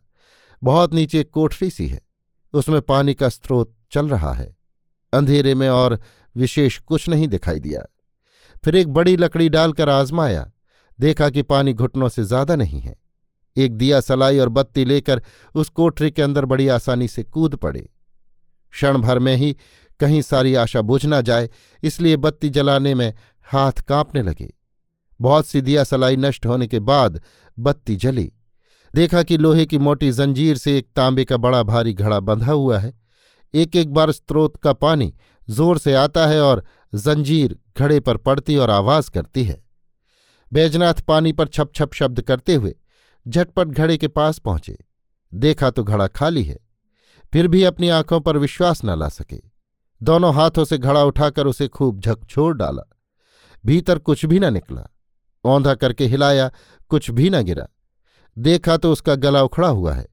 बहुत 0.63 0.95
नीचे 0.95 1.23
कोठरी 1.25 1.71
सी 1.71 1.87
है। 1.87 2.08
उसमें 2.55 2.81
पानी 2.83 3.15
का 3.15 3.29
स्रोत 3.29 3.75
चल 3.93 4.09
रहा 4.09 4.33
है। 4.33 4.55
अंधेरे 5.13 5.55
में 5.55 5.69
और 5.69 5.99
विशेष 6.37 6.79
कुछ 6.79 7.09
नहीं 7.09 7.29
दिखाई 7.29 7.61
दिया। 7.61 7.83
फिर 8.65 8.77
एक 8.77 8.89
बड़ी 8.89 9.17
लकड़ी 9.17 9.49
डालकर 9.49 9.89
आजमाया। 9.89 10.51
देखा 10.99 11.29
कि 11.31 11.43
पानी 11.43 11.73
घुटनों 11.73 12.09
से 12.09 12.25
ज़्यादा 12.25 12.57
नहीं 12.57 12.81
है। 12.81 12.97
एक 13.57 13.77
दिया 13.77 14.01
सलाई 14.01 14.39
और 14.39 14.49
बत्ती 14.49 14.85
लेकर 14.85 15.23
उस 15.55 15.69
कोठरी 15.69 16.11
के 16.11 16.23
अंदर 16.23 16.45
बड़ी 16.45 16.69
आसानी 16.69 17.09
से 17.09 17.23
कूद 17.23 17.55
पड़े। 17.55 17.81
क्षण 18.73 18.99
भर 18.99 19.19
में 19.19 19.35
ही 19.37 19.57
कहीं 20.01 20.21
सारी 20.23 20.55
आशा 20.55 20.81
बुझ 20.83 21.05
ना 21.07 21.21
जाए, 21.21 21.49
इसलिए 21.83 22.17
बत्ती 22.17 22.49
जलाने 22.49 22.95
में 22.95 23.13
हाथ 23.47 23.81
कांपने 23.83 24.23
लगे। 24.23 24.53
बहुत 25.21 25.47
सी 25.47 25.61
दिया 25.61 25.85
सलाई 25.85 26.17
नष्ट 26.17 26.47
होने 26.47 26.67
के 26.67 26.81
बाद 26.81 27.21
बत्ती 27.59 27.97
जली। 27.97 28.33
देखा 28.95 29.23
कि 29.23 29.37
लोहे 29.37 29.67
की 29.67 29.79
मोटी 29.79 30.11
जंजीर 30.13 30.57
से 30.57 30.79
एक 30.79 30.89
तांबे 30.97 31.25
का 31.25 31.37
बड़ा 31.37 31.63
भारी 31.63 31.93
घड़ा 31.93 32.21
बंधा 32.21 32.53
हुआ 32.53 32.79
है। 32.79 32.93
एक 33.55 33.77
एक 33.77 33.93
बार 33.95 34.13
स्त्रोत 34.13 34.57
का 34.57 34.73
पानी 34.73 35.13
ज़ोर 35.51 35.79
से 35.79 35.95
आता 35.95 36.27
है 36.27 36.41
और 36.43 36.65
जंजीर 36.95 37.59
घड़े 37.79 38.01
पर 38.01 38.17
पड़ती 38.17 38.57
और 38.57 38.71
आवाज़ 38.71 39.11
करती 39.11 39.45
है। 39.45 39.63
बैजनाथ 40.53 40.95
पानी 40.95 41.33
पर 41.33 41.49
छप 41.49 41.71
छप 41.75 41.95
शब्द 41.95 42.21
करते 42.21 42.55
हुए 42.55 42.75
झटपट 43.29 43.69
घड़े 43.69 43.97
के 43.97 44.09
पास 44.09 44.39
पहुँचे। 44.39 44.79
देखा 45.35 45.71
तो 45.71 45.85
घड़ा 45.85 46.07
खाली 46.07 46.45
है। 46.45 46.59
फिर 47.33 47.49
भी 47.49 47.65
अपनी 47.65 47.89
आँखों 47.89 48.21
पर 48.21 48.37
विश्वास 48.37 48.85
न 48.85 48.99
ला 48.99 49.09
सके। 49.09 49.41
दोनों 50.03 50.35
हाथों 50.35 50.65
से 50.65 50.79
घड़ा 50.79 51.05
उठाकर 51.05 51.47
उसे 51.47 51.69
खूब 51.69 52.01
झकझोर 52.01 52.55
डाला। 52.55 52.83
भीतर 53.67 53.99
कुछ 53.99 54.25
भी 54.27 54.39
न 54.39 54.53
निकला। 54.53 54.87
औंधा 55.45 55.75
करके 55.75 56.07
हिलाया, 56.07 56.51
कुछ 56.89 57.11
भी 57.11 57.31
न 57.31 57.43
गिरा। 57.43 57.69
देखा 58.39 58.77
तो 58.77 58.93
उसका 58.93 59.15
गला 59.15 59.43
उखड़ा 59.43 59.69
हुआ 59.69 59.95
है। 59.95 60.07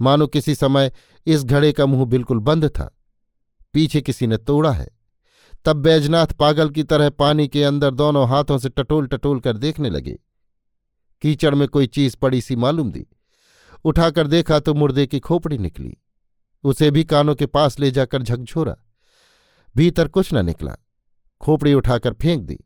मानो 0.00 0.26
किसी 0.26 0.54
समय 0.54 0.92
इस 1.26 1.44
घड़े 1.44 1.72
का 1.72 1.86
मुँह 1.86 2.04
बिल्कुल 2.04 2.38
बंद 2.38 2.68
था। 2.68 2.98
पीछे 3.72 4.00
किसी 4.00 4.26
ने 4.26 4.36
तोड़ा 4.36 4.72
है। 4.72 4.88
तब 5.64 5.76
बैजनाथ 5.76 6.26
पागल 6.26 6.70
की 6.70 6.82
तरह 6.82 7.10
पानी 7.10 7.48
के 7.48 7.64
अंदर 7.64 7.90
दोनों 7.90 8.28
हाथों 8.28 8.58
से 8.58 8.68
टटोल 8.68 9.06
टटोल 9.06 9.40
कर 9.40 9.56
देखने 9.56 9.90
लगे। 9.90 10.18
कीचड़ 11.22 11.54
में 11.54 11.68
कोई 11.68 11.86
चीज़ 11.86 12.16
पड़ी 12.16 12.40
सी 12.40 12.56
मालूम 12.56 12.92
दी। 12.92 13.06
उठाकर 13.84 14.26
देखा 14.26 14.60
तो 14.60 14.74
मुर्दे 14.74 15.06
की 15.06 15.20
खोपड़ी 15.20 15.58
निकली। 15.58 15.96
उसे 16.64 16.90
भी 16.90 17.04
कानों 17.04 17.34
के 17.34 17.46
पास 17.46 17.80
ले 17.80 17.90
जाकर 17.90 18.22
झकझोरा। 18.22 18.76
भीतर 19.76 20.08
कुछ 20.08 20.34
न 20.34 20.46
निकला। 20.46 20.76
खोपड़ी 21.40 21.74
उठाकर 21.74 22.12
फेंक 22.12 22.42
दी। 22.42 22.58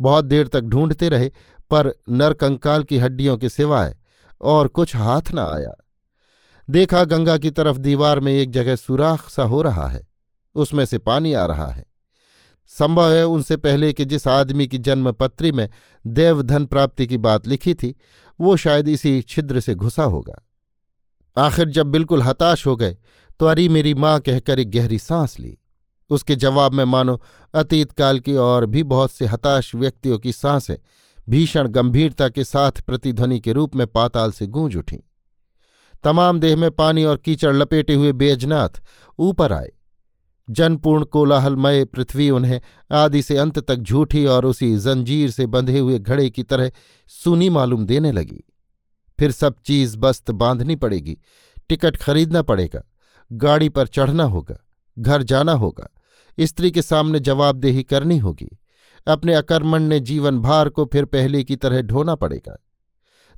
बहुत 0.00 0.24
देर 0.24 0.48
तक 0.48 0.60
ढूंढते 0.60 1.08
रहे, 1.08 1.32
पर 1.70 1.92
नरकंकाल 2.10 2.82
की 2.82 2.98
हड्डियों 2.98 3.38
के 3.38 3.48
सिवाय 3.48 3.97
और 4.40 4.68
कुछ 4.68 4.96
हाथ 4.96 5.32
न 5.34 5.38
आया। 5.38 5.74
देखा 6.68 7.04
गंगा 7.04 7.36
की 7.38 7.50
तरफ़ 7.50 7.78
दीवार 7.78 8.20
में 8.20 8.32
एक 8.32 8.50
जगह 8.50 8.76
सुराख 8.76 9.28
सा 9.28 9.42
हो 9.42 9.62
रहा 9.62 9.86
है, 9.88 10.06
उसमें 10.54 10.84
से 10.84 10.98
पानी 10.98 11.32
आ 11.32 11.46
रहा 11.46 11.66
है। 11.66 11.84
संभव 12.70 13.12
है 13.12 13.24
उनसे 13.26 13.56
पहले 13.56 13.92
कि 13.92 14.04
जिस 14.04 14.26
आदमी 14.28 14.66
की 14.66 14.78
जन्मपत्री 14.78 15.52
में 15.52 15.68
देवधन 16.06 16.66
प्राप्ति 16.66 17.06
की 17.06 17.16
बात 17.18 17.46
लिखी 17.46 17.74
थी, 17.74 17.94
वो 18.38 18.56
शायद 18.56 18.88
इसी 18.88 19.20
छिद्र 19.22 19.60
से 19.60 19.74
घुसा 19.74 20.02
होगा। 20.02 20.42
आखिर 21.36 21.68
जब 21.68 21.86
बिल्कुल 21.86 22.22
हताश 22.22 22.66
हो 22.66 22.76
गए 22.76 22.96
तो 23.40 23.46
अरी 23.46 23.68
मेरी 23.68 23.94
माँ 23.94 24.18
कहकर 24.20 24.58
एक 24.58 24.70
गहरी 24.70 24.98
सांस 24.98 25.38
ली। 25.40 25.56
उसके 26.10 26.36
जवाब 26.36 26.72
में 26.72 26.84
मानो 26.84 27.20
अतीत 27.54 27.92
काल 27.92 28.18
की 28.20 28.34
और 28.36 28.66
भी 28.66 28.82
बहुत 28.82 29.12
से 29.12 29.26
हताश 29.26 29.74
व्यक्तियों 29.74 30.18
की 30.18 30.32
साँसें 30.32 30.76
भीषण 31.28 31.68
गंभीरता 31.68 32.28
के 32.28 32.44
साथ 32.44 32.72
प्रतिध्वनि 32.72 33.40
के 33.40 33.52
रूप 33.52 33.76
में 33.76 33.86
पाताल 33.86 34.32
से 34.32 34.46
गूंज 34.46 34.76
उठी। 34.76 34.96
तमाम 36.04 36.40
देह 36.40 36.56
में 36.56 36.70
पानी 36.70 37.04
और 37.04 37.16
कीचड़ 37.16 37.56
लपेटे 37.56 37.94
हुए 37.94 38.12
बेजनाथ 38.12 38.68
ऊपर 39.18 39.52
आए। 39.52 39.72
जनपूर्ण 40.50 41.04
कोलाहलमय 41.04 41.84
पृथ्वी 41.84 42.30
उन्हें 42.30 42.60
आदि 42.92 43.22
से 43.22 43.36
अंत 43.36 43.58
तक 43.58 43.76
झूठी 43.76 44.26
और 44.26 44.44
उसी 44.44 44.76
जंजीर 44.76 45.30
से 45.30 45.46
बंधे 45.46 45.78
हुए 45.78 45.98
घड़े 45.98 46.30
की 46.30 46.42
तरह 46.42 46.70
सुनी 47.06 47.50
मालूम 47.50 47.86
देने 47.86 48.12
लगी। 48.12 48.44
फिर 49.18 49.30
सब 49.30 49.54
चीज़ 49.64 49.98
बस्त 49.98 50.30
बांधनी 50.30 50.76
पड़ेगी। 50.76 51.18
टिकट 51.68 51.96
खरीदना 51.96 52.42
पड़ेगा। 52.42 52.82
गाड़ी 53.32 53.68
पर 53.68 53.86
चढ़ना 53.86 54.24
होगा। 54.24 54.66
घर 54.98 55.22
जाना 55.22 55.52
होगा। 55.52 55.88
स्त्री 56.40 56.70
के 56.70 56.82
सामने 56.82 57.20
जवाबदेही 57.20 57.82
करनी 57.82 58.18
होगी। 58.18 58.58
अपने 59.06 59.34
अकर्मण्य 59.34 60.00
जीवन 60.00 60.38
भार 60.38 60.68
को 60.68 60.84
फिर 60.84 61.04
पहले 61.04 61.42
की 61.44 61.56
तरह 61.56 61.82
ढोना 61.82 62.14
पड़ेगा। 62.14 62.56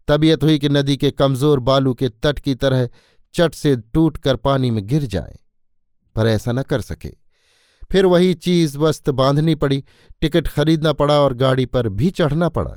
तबीयत 0.08 0.42
हुई 0.42 0.58
कि 0.58 0.68
नदी 0.68 0.96
के 0.96 1.10
कमज़ोर 1.10 1.60
बालू 1.60 1.94
के 1.94 2.08
तट 2.08 2.38
की 2.38 2.54
तरह 2.54 2.88
चट 3.34 3.54
से 3.54 3.76
टूट 3.76 4.16
कर 4.16 4.36
पानी 4.36 4.70
में 4.70 4.86
गिर 4.86 5.02
जाए, 5.02 5.38
पर 6.16 6.26
ऐसा 6.26 6.52
न 6.52 6.62
कर 6.62 6.80
सके। 6.80 7.12
फिर 7.90 8.06
वही 8.06 8.34
चीज़ 8.34 8.78
वस्त 8.78 9.10
बांधनी 9.10 9.54
पड़ी, 9.54 9.84
टिकट 10.20 10.48
खरीदना 10.48 10.92
पड़ा 10.92 11.20
और 11.20 11.34
गाड़ी 11.34 11.66
पर 11.66 11.88
भी 11.88 12.10
चढ़ना 12.10 12.48
पड़ा। 12.48 12.76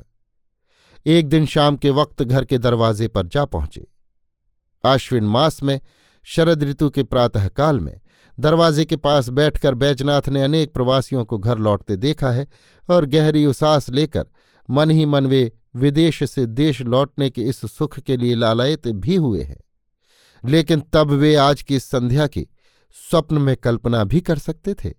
एक 1.06 1.28
दिन 1.28 1.46
शाम 1.46 1.76
के 1.76 1.90
वक्त 1.90 2.22
घर 2.22 2.44
के 2.44 2.58
दरवाजे 2.58 3.08
पर 3.08 3.26
जा 3.26 3.44
पहुँचे। 3.44 3.86
आश्विन 4.84 5.24
मास 5.24 5.62
में, 5.62 5.80
शरद 6.26 6.62
ऋतु 6.64 6.88
के 6.90 7.02
प्रातःकाल 7.02 7.80
में 7.80 8.00
दरवाजे 8.40 8.84
के 8.84 8.96
पास 8.96 9.28
बैठकर 9.28 9.74
बैजनाथ 9.74 10.28
ने 10.28 10.42
अनेक 10.42 10.72
प्रवासियों 10.72 11.24
को 11.24 11.38
घर 11.38 11.58
लौटते 11.58 11.96
देखा 11.96 12.30
है 12.30 12.46
और 12.90 13.06
गहरी 13.06 13.46
उसास 13.46 13.88
लेकर 13.88 14.26
मन 14.70 14.90
ही 14.90 15.06
मन 15.06 15.26
वे 15.26 15.52
विदेश 15.76 16.30
से 16.30 16.46
देश 16.46 16.80
लौटने 16.80 17.30
के 17.30 17.42
इस 17.42 17.60
सुख 17.60 18.00
के 18.00 18.16
लिए 18.16 18.34
लालयत 18.34 18.88
भी 18.88 19.16
हुए 19.16 19.42
हैं। 19.42 19.60
लेकिन 20.44 20.82
तब 20.92 21.10
वे 21.10 21.34
आज 21.34 21.62
की 21.62 21.80
संध्या 21.80 22.26
की 22.26 22.46
स्वप्न 23.10 23.38
में 23.38 23.56
कल्पना 23.56 24.04
भी 24.04 24.20
कर 24.20 24.38
सकते 24.38 24.74
थे। 24.74 24.94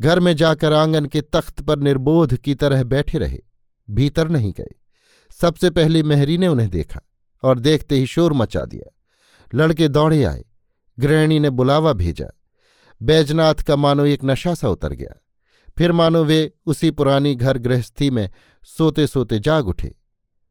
घर 0.00 0.20
में 0.20 0.36
जाकर 0.36 0.72
आँगन 0.72 1.06
के 1.06 1.20
तख्त 1.20 1.62
पर 1.62 1.78
निर्बोध 1.78 2.36
की 2.36 2.54
तरह 2.54 2.84
बैठे 2.84 3.18
रहे, 3.18 3.38
भीतर 3.90 4.28
नहीं 4.28 4.52
गए। 4.52 4.74
सबसे 5.30 5.70
पहले 5.70 6.02
मेहरी 6.02 6.38
ने 6.38 6.48
उन्हें 6.48 6.70
देखा 6.70 7.00
और 7.42 7.58
देखते 7.58 7.96
ही 7.96 8.06
शोर 8.06 8.32
मचा 8.32 8.64
दिया। 8.64 8.94
लड़के 9.54 9.88
दौड़े 9.88 10.24
आए। 10.24 10.44
गृहिणी 10.98 11.38
ने 11.40 11.50
बुलावा 11.50 11.92
भेजा। 11.92 12.26
बैजनाथ 13.00 13.54
का 13.54 13.76
मानो 13.76 14.04
एक 14.04 14.24
नशा 14.24 14.54
सा 14.54 14.68
उतर 14.68 14.92
गया। 14.92 15.20
फिर 15.76 15.92
मानो 15.92 16.24
वे 16.24 16.52
उसी 16.66 16.90
पुरानी 16.90 17.34
घर 17.34 17.58
गृहस्थी 17.58 18.10
में 18.10 18.28
सोते 18.68 19.06
सोते 19.06 19.38
जाग 19.38 19.68
उठे। 19.68 19.94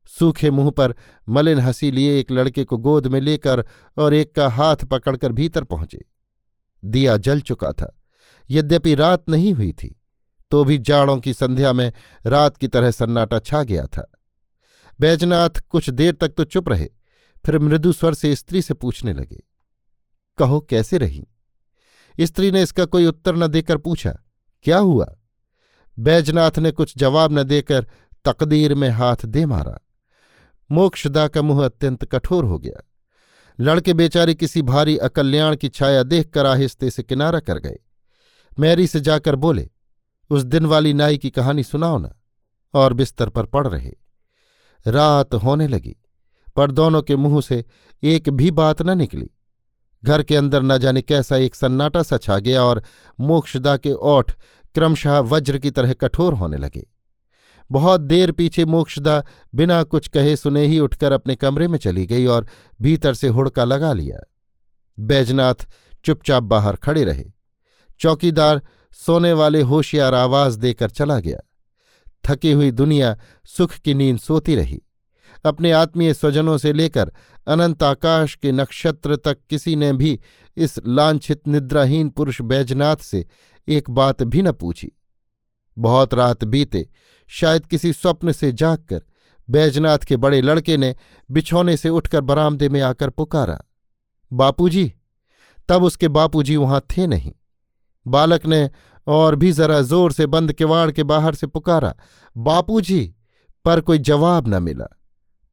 सूखे 0.10 0.52
मुँह 0.52 0.70
पर 0.72 0.94
मलिन 1.28 1.60
हँसी 1.60 1.92
लिए 1.92 2.20
एक 2.20 2.32
लड़के 2.32 2.64
को 2.64 2.78
गोद 2.78 3.08
में 3.08 3.20
लेकर 3.22 3.64
और 3.98 4.14
एक 4.14 4.34
का 4.36 4.48
हाथ 4.50 4.86
पकड़कर 4.86 5.32
भीतर 5.32 5.64
पहुँचे। 5.64 6.04
दिया 6.84 7.18
जल 7.18 7.42
चुका 7.42 7.72
था। 7.72 7.94
यद्यपि 8.50 8.96
रात 8.96 9.30
नहीं 9.30 9.54
हुई 9.54 9.72
थी 9.74 9.94
तो 10.52 10.64
भी 10.64 10.78
जाड़ों 10.78 11.18
की 11.18 11.34
संध्या 11.34 11.74
में 11.74 11.92
रात 12.26 12.58
की 12.58 12.68
तरह 12.68 12.92
सन्नाटा 12.92 13.40
छा 13.40 13.64
गया 13.64 13.86
था। 13.88 14.10
बैजनाथ 15.00 15.60
कुछ 15.70 15.90
देर 15.90 16.14
तक 16.14 16.30
तो 16.30 16.44
चुप 16.44 16.70
रहे, 16.70 16.90
फिर 17.46 17.60
मृदु 17.60 17.92
स्वर 17.92 18.14
से 18.14 18.36
स्त्री 18.36 18.62
से 18.62 18.74
पूछने 18.74 19.14
लगे 19.14 19.42
कहो 20.38 20.60
कैसे 20.60 20.98
रही? 20.98 21.28
स्त्री 22.20 22.52
ने 22.52 22.64
इसका 22.64 22.86
कोई 22.86 23.06
उत्तर 23.06 23.36
न 23.36 23.48
देकर 23.48 23.78
पूछा, 23.78 24.20
क्या 24.64 24.78
हुआ? 24.78 25.16
बैजनाथ 26.00 26.52
ने 26.58 26.72
कुछ 26.72 26.98
जवाब 26.98 27.40
न 27.40 27.44
देकर 27.44 27.88
तकदीर 28.26 28.76
में 28.76 28.90
हाथ 28.90 29.26
दे 29.26 29.46
मारा। 29.46 29.80
मोक्षदा 30.72 31.28
का 31.28 31.42
मुँह 31.42 31.66
अत्यंत 31.66 32.06
कठोर 32.06 32.46
हो 32.46 32.60
गया। 32.60 32.84
लड़के 33.60 33.94
बेचारे 33.94 34.34
किसी 34.34 34.62
भारी 34.62 34.98
अकल्याण 34.98 35.56
की 35.56 35.70
छाया 35.70 36.04
देखकर 36.04 36.46
आहिस्ते 36.46 36.90
से 36.90 37.04
किनारा 37.04 37.40
कर 37.40 37.60
गए। 37.60 37.78
मैरी 38.60 38.88
से 38.88 39.00
जाकर 39.00 39.36
बोले, 39.36 39.70
उस 40.30 40.44
दिन 40.44 40.66
वाली 40.66 40.94
नाई 40.94 41.18
की 41.18 41.30
कहानी 41.30 41.64
सुनाओ 41.64 41.98
ना। 41.98 42.14
और 42.74 42.94
बिस्तर 42.94 43.30
पर 43.30 43.46
पड़ 43.46 43.68
रहे। 43.68 43.92
रात 44.88 45.34
होने 45.34 45.68
लगी, 45.68 45.96
पर 46.56 46.72
दोनों 46.72 47.02
के 47.02 47.16
मुँह 47.16 47.42
से 47.42 47.66
एक 48.04 48.30
भी 48.30 48.52
बात 48.52 48.82
न 48.82 48.98
निकली। 48.98 49.32
घर 50.04 50.24
के 50.24 50.36
अंदर 50.36 50.62
न 50.62 50.78
जाने 50.78 51.02
कैसा 51.02 51.38
एक 51.38 51.56
सन्नाटा 51.56 52.04
सा 52.04 52.18
छा 52.18 52.40
गया 52.40 52.64
और 52.64 52.84
मोक्षदा 53.20 53.78
के 53.78 53.92
ओठ 53.92 54.32
क्रमशः 54.74 55.20
वज्र 55.20 55.58
की 55.58 55.72
तरह 55.72 55.94
कठोर 55.94 56.34
होने 56.34 56.58
लगे। 56.58 56.88
बहुत 57.72 58.02
देर 58.02 58.32
पीछे 58.32 58.66
मोक्षदा 58.66 59.24
बिना 59.56 59.84
कुछ 59.84 60.08
कहे 60.08 60.36
सुने 60.36 60.66
ही 60.66 60.80
उठकर 60.80 61.12
अपने 61.12 61.36
कमरे 61.36 61.68
में 61.68 61.80
चली 61.80 62.06
गई 62.06 62.26
और 62.26 62.48
भीतर 62.82 63.14
से 63.14 63.28
हुड़का 63.28 63.64
लगा 63.64 63.94
लिया। 63.94 64.32
बैजनाथ 65.00 65.68
चुपचाप 66.06 66.44
बाहर 66.44 66.76
खड़े 66.76 67.04
रहे। 67.04 67.26
चौकीदार 68.00 68.62
सोने 68.92 69.34
वाले 69.34 69.62
होशियार 69.62 70.14
आवाज़ 70.14 70.60
देकर 70.60 70.90
चला 70.90 71.20
गया। 71.20 71.40
थकी 72.26 72.52
हुई 72.52 72.72
दुनिया 72.72 73.18
सुख 73.46 73.74
की 73.74 73.94
नींद 73.94 74.20
सोती 74.20 74.56
रही। 74.56 74.82
अपने 75.48 75.72
आत्मीय 75.72 76.14
स्वजनों 76.14 76.58
से 76.58 76.74
लेकर 76.74 77.12
अनंत 77.48 77.84
आकाश 77.84 78.36
के 78.36 78.52
नक्षत्र 78.52 79.16
तक 79.16 79.38
किसी 79.50 79.76
ने 79.76 79.92
भी 79.94 80.20
इस 80.58 80.80
लांछित 80.88 81.48
निद्राहीन 81.48 82.10
पुरुष 82.10 82.42
बैजनाथ 82.44 83.04
से 83.04 83.26
एक 83.68 83.90
बात 83.90 84.24
भी 84.24 84.42
न 84.42 84.52
पूछी। 84.52 84.92
बहुत 85.78 86.14
रात 86.14 86.44
बीते, 86.44 86.88
शायद 87.30 87.66
किसी 87.66 87.94
स्वप्न 87.94 88.32
से 88.32 88.52
जागकर 88.52 89.02
बैजनाथ 89.50 89.98
के 89.98 90.18
बड़े 90.18 90.42
लड़के 90.42 90.78
ने 90.78 90.96
बिछौने 91.30 91.76
से 91.78 91.90
उठकर 91.90 92.22
बरामदे 92.22 92.70
में 92.70 92.82
आकर 92.82 93.10
पुकारा, 93.10 93.60
बापूजी, 94.32 94.92
तब 95.70 95.84
उसके 95.84 96.08
बापूजी 96.08 96.56
वहाँ 96.56 96.82
थे 96.90 97.08
नहीं। 97.08 97.32
बालक 98.06 98.46
ने 98.46 98.70
और 99.08 99.36
भी 99.36 99.52
जरा 99.52 99.82
ज़ोर 99.82 100.12
से 100.12 100.26
बंद 100.26 100.54
किवाड़ 100.54 100.92
के 100.92 101.04
बाहर 101.04 101.36
से 101.36 101.48
पुकारा, 101.48 101.94
बापूजी, 102.36 103.14
पर 103.66 103.82
कोई 103.82 103.98
जवाब 104.00 104.48
न 104.48 104.62
मिला। 104.64 104.88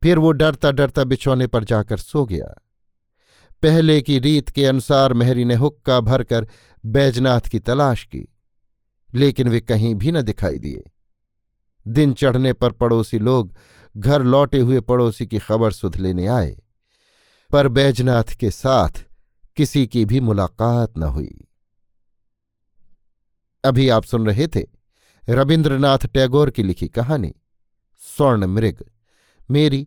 फिर 0.05 0.19
वो 0.19 0.31
डरता 0.33 0.71
डरता 0.71 1.05
बिछौने 1.05 1.47
पर 1.47 1.64
जाकर 1.64 1.97
सो 1.97 2.25
गया। 2.25 2.47
पहले 3.62 4.01
की 4.03 4.19
रीत 4.19 4.51
के 4.51 4.64
अनुसार 4.67 5.12
मेहरी 5.12 5.45
ने 5.45 5.55
हुक्का 5.55 6.01
भरकर 6.01 6.47
बैजनाथ 6.85 7.40
की 7.40 7.59
तलाश 7.59 8.05
की, 8.05 8.29
लेकिन 9.14 9.49
वे 9.49 9.61
कहीं 9.61 9.95
भी 9.95 10.12
न 10.12 10.23
दिखाई 10.23 10.59
दिए। 10.59 10.83
दिन 11.87 12.12
चढ़ने 12.12 12.53
पर 12.53 12.73
पड़ोसी 12.73 13.19
लोग 13.19 13.55
घर 13.97 14.23
लौटे 14.23 14.61
हुए 14.61 14.81
पड़ोसी 14.81 15.27
की 15.27 15.38
खबर 15.38 15.73
सुध 15.73 15.97
लेने 15.97 16.27
आए, 16.27 16.62
पर 17.51 17.69
बैजनाथ 17.69 18.37
के 18.37 18.51
साथ 18.51 19.03
किसी 19.57 19.87
की 19.87 20.05
भी 20.05 20.21
मुलाकात 20.21 20.99
न 20.99 21.03
हुई। 21.03 21.49
अभी 23.64 23.88
आप 23.88 24.05
सुन 24.05 24.27
रहे 24.27 24.49
थे 24.49 24.67
रविन्द्रनाथ 25.29 25.99
टैगोर 25.99 26.51
की 26.51 26.62
लिखी 26.62 26.88
कहानी, 26.88 27.35
स्वर्ण 28.01 28.47
मृग, 28.47 28.85
मेरी 29.51 29.87